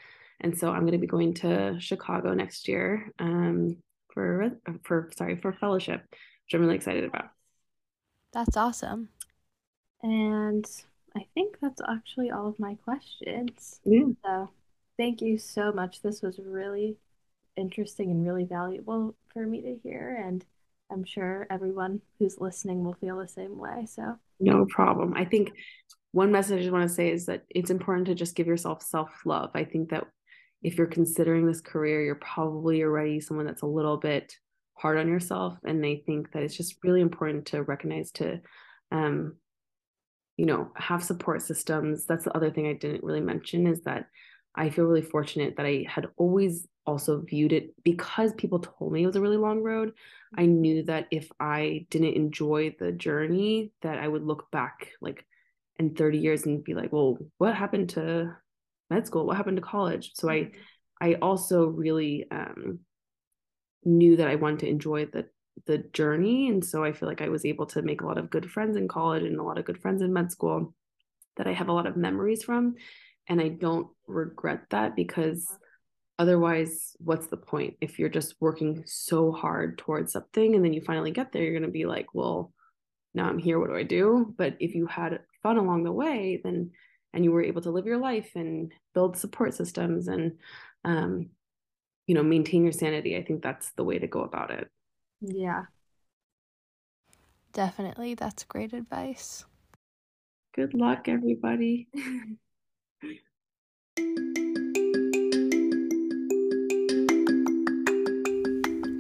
and 0.40 0.58
so 0.58 0.70
i'm 0.70 0.80
going 0.80 0.92
to 0.92 0.98
be 0.98 1.06
going 1.06 1.32
to 1.32 1.76
chicago 1.80 2.34
next 2.34 2.68
year 2.68 3.10
um, 3.18 3.76
for 4.12 4.50
for 4.84 5.10
sorry 5.16 5.36
for 5.36 5.52
fellowship 5.52 6.02
which 6.10 6.54
i'm 6.54 6.60
really 6.60 6.76
excited 6.76 7.04
about 7.04 7.30
that's 8.32 8.56
awesome 8.56 9.08
and 10.02 10.66
I 11.16 11.26
think 11.34 11.58
that's 11.60 11.80
actually 11.88 12.30
all 12.30 12.48
of 12.48 12.58
my 12.58 12.74
questions. 12.84 13.80
Yeah. 13.84 14.04
So 14.24 14.50
thank 14.96 15.20
you 15.20 15.38
so 15.38 15.72
much. 15.72 16.02
This 16.02 16.22
was 16.22 16.38
really 16.38 16.96
interesting 17.56 18.10
and 18.10 18.24
really 18.24 18.44
valuable 18.44 19.16
for 19.32 19.46
me 19.46 19.60
to 19.62 19.76
hear. 19.82 20.22
And 20.24 20.44
I'm 20.90 21.04
sure 21.04 21.46
everyone 21.50 22.00
who's 22.18 22.38
listening 22.38 22.84
will 22.84 22.94
feel 22.94 23.18
the 23.18 23.28
same 23.28 23.58
way. 23.58 23.86
So, 23.86 24.16
no 24.38 24.66
problem. 24.66 25.14
I 25.16 25.24
think 25.24 25.52
one 26.12 26.32
message 26.32 26.66
I 26.66 26.70
want 26.70 26.88
to 26.88 26.94
say 26.94 27.10
is 27.10 27.26
that 27.26 27.44
it's 27.50 27.70
important 27.70 28.06
to 28.08 28.14
just 28.14 28.34
give 28.34 28.46
yourself 28.46 28.82
self 28.82 29.10
love. 29.24 29.50
I 29.54 29.64
think 29.64 29.90
that 29.90 30.06
if 30.62 30.76
you're 30.76 30.86
considering 30.86 31.46
this 31.46 31.60
career, 31.60 32.02
you're 32.02 32.14
probably 32.16 32.82
already 32.82 33.20
someone 33.20 33.46
that's 33.46 33.62
a 33.62 33.66
little 33.66 33.96
bit 33.96 34.34
hard 34.74 34.98
on 34.98 35.08
yourself. 35.08 35.58
And 35.64 35.84
I 35.84 36.02
think 36.06 36.32
that 36.32 36.42
it's 36.42 36.56
just 36.56 36.76
really 36.82 37.00
important 37.00 37.46
to 37.46 37.62
recognize 37.62 38.10
to 38.12 38.40
um, 38.92 39.36
you 40.40 40.46
know 40.46 40.70
have 40.74 41.04
support 41.04 41.42
systems 41.42 42.06
that's 42.06 42.24
the 42.24 42.34
other 42.34 42.50
thing 42.50 42.66
i 42.66 42.72
didn't 42.72 43.04
really 43.04 43.20
mention 43.20 43.66
is 43.66 43.82
that 43.82 44.06
i 44.54 44.70
feel 44.70 44.86
really 44.86 45.02
fortunate 45.02 45.54
that 45.58 45.66
i 45.66 45.84
had 45.86 46.06
always 46.16 46.66
also 46.86 47.20
viewed 47.20 47.52
it 47.52 47.74
because 47.84 48.32
people 48.38 48.58
told 48.58 48.90
me 48.90 49.02
it 49.02 49.06
was 49.06 49.16
a 49.16 49.20
really 49.20 49.36
long 49.36 49.62
road 49.62 49.92
i 50.38 50.46
knew 50.46 50.82
that 50.82 51.06
if 51.10 51.30
i 51.40 51.84
didn't 51.90 52.14
enjoy 52.14 52.74
the 52.78 52.90
journey 52.90 53.70
that 53.82 53.98
i 53.98 54.08
would 54.08 54.24
look 54.24 54.50
back 54.50 54.88
like 55.02 55.26
in 55.78 55.94
30 55.94 56.16
years 56.16 56.46
and 56.46 56.64
be 56.64 56.72
like 56.72 56.90
well 56.90 57.18
what 57.36 57.54
happened 57.54 57.90
to 57.90 58.34
med 58.90 59.06
school 59.06 59.26
what 59.26 59.36
happened 59.36 59.56
to 59.56 59.62
college? 59.62 60.12
So 60.14 60.28
i 60.28 60.50
i 61.00 61.14
also 61.14 61.66
really 61.66 62.26
um 62.30 62.80
knew 63.84 64.16
that 64.16 64.28
i 64.28 64.34
wanted 64.34 64.60
to 64.60 64.68
enjoy 64.68 65.06
the 65.06 65.26
the 65.66 65.78
journey. 65.78 66.48
And 66.48 66.64
so 66.64 66.84
i 66.84 66.92
feel 66.92 67.08
like 67.08 67.22
i 67.22 67.28
was 67.28 67.44
able 67.44 67.66
to 67.66 67.82
make 67.82 68.00
a 68.02 68.06
lot 68.06 68.18
of 68.18 68.30
good 68.30 68.50
friends 68.50 68.76
in 68.76 68.88
college 68.88 69.22
and 69.24 69.38
a 69.38 69.42
lot 69.42 69.58
of 69.58 69.64
good 69.64 69.80
friends 69.80 70.02
in 70.02 70.12
med 70.12 70.30
school 70.32 70.74
that 71.36 71.46
i 71.46 71.52
have 71.52 71.68
a 71.68 71.72
lot 71.72 71.86
of 71.86 71.96
memories 71.96 72.42
from. 72.42 72.74
And 73.28 73.40
i 73.40 73.48
don't 73.48 73.88
regret 74.06 74.70
that 74.70 74.96
because 74.96 75.46
otherwise 76.18 76.96
what's 76.98 77.28
the 77.28 77.36
point? 77.36 77.76
If 77.80 77.98
you're 77.98 78.08
just 78.08 78.34
working 78.40 78.82
so 78.86 79.32
hard 79.32 79.78
towards 79.78 80.12
something 80.12 80.54
and 80.54 80.64
then 80.64 80.72
you 80.72 80.82
finally 80.82 81.10
get 81.10 81.32
there 81.32 81.42
you're 81.42 81.58
going 81.58 81.62
to 81.62 81.70
be 81.70 81.86
like 81.86 82.14
well 82.14 82.52
now 83.14 83.26
i'm 83.28 83.38
here. 83.38 83.58
What 83.58 83.70
do 83.70 83.76
i 83.76 83.82
do? 83.82 84.34
But 84.36 84.56
if 84.60 84.74
you 84.74 84.86
had 84.86 85.20
fun 85.42 85.56
along 85.56 85.84
the 85.84 85.92
way 85.92 86.40
then 86.42 86.70
and 87.12 87.24
you 87.24 87.32
were 87.32 87.42
able 87.42 87.62
to 87.62 87.70
live 87.70 87.86
your 87.86 87.98
life 87.98 88.30
and 88.34 88.72
build 88.94 89.16
support 89.16 89.54
systems 89.54 90.08
and 90.08 90.38
um, 90.84 91.30
you 92.06 92.14
know 92.14 92.22
maintain 92.22 92.62
your 92.62 92.72
sanity 92.72 93.16
i 93.16 93.22
think 93.22 93.42
that's 93.42 93.72
the 93.72 93.84
way 93.84 93.98
to 93.98 94.06
go 94.06 94.22
about 94.22 94.50
it 94.50 94.70
yeah. 95.20 95.64
Definitely. 97.52 98.14
That's 98.14 98.44
great 98.44 98.72
advice. 98.72 99.44
Good 100.54 100.74
luck, 100.74 101.08
everybody. 101.08 101.88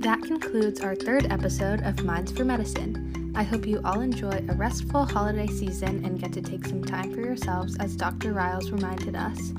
that 0.00 0.22
concludes 0.22 0.80
our 0.80 0.94
third 0.94 1.26
episode 1.30 1.82
of 1.82 2.04
Minds 2.04 2.32
for 2.32 2.44
Medicine. 2.44 3.09
I 3.40 3.42
hope 3.42 3.66
you 3.66 3.80
all 3.86 4.02
enjoy 4.02 4.44
a 4.50 4.52
restful 4.52 5.06
holiday 5.06 5.46
season 5.46 6.04
and 6.04 6.20
get 6.20 6.30
to 6.34 6.42
take 6.42 6.66
some 6.66 6.84
time 6.84 7.14
for 7.14 7.22
yourselves, 7.22 7.74
as 7.78 7.96
Dr. 7.96 8.34
Ryles 8.34 8.70
reminded 8.70 9.16
us. 9.16 9.54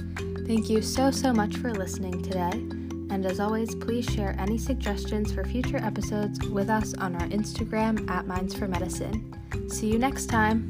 Thank 0.46 0.70
you 0.70 0.84
so, 0.84 1.10
so 1.10 1.34
much 1.34 1.58
for 1.58 1.74
listening 1.74 2.22
today. 2.22 2.52
And 3.10 3.26
as 3.26 3.40
always, 3.40 3.74
please 3.74 4.06
share 4.06 4.36
any 4.38 4.60
suggestions 4.60 5.34
for 5.34 5.44
future 5.44 5.78
episodes 5.78 6.48
with 6.50 6.70
us 6.70 6.94
on 6.94 7.16
our 7.16 7.28
Instagram 7.30 8.08
at 8.08 8.28
Minds 8.28 8.54
for 8.54 8.68
Medicine. 8.68 9.34
See 9.68 9.88
you 9.88 9.98
next 9.98 10.28
time. 10.28 10.68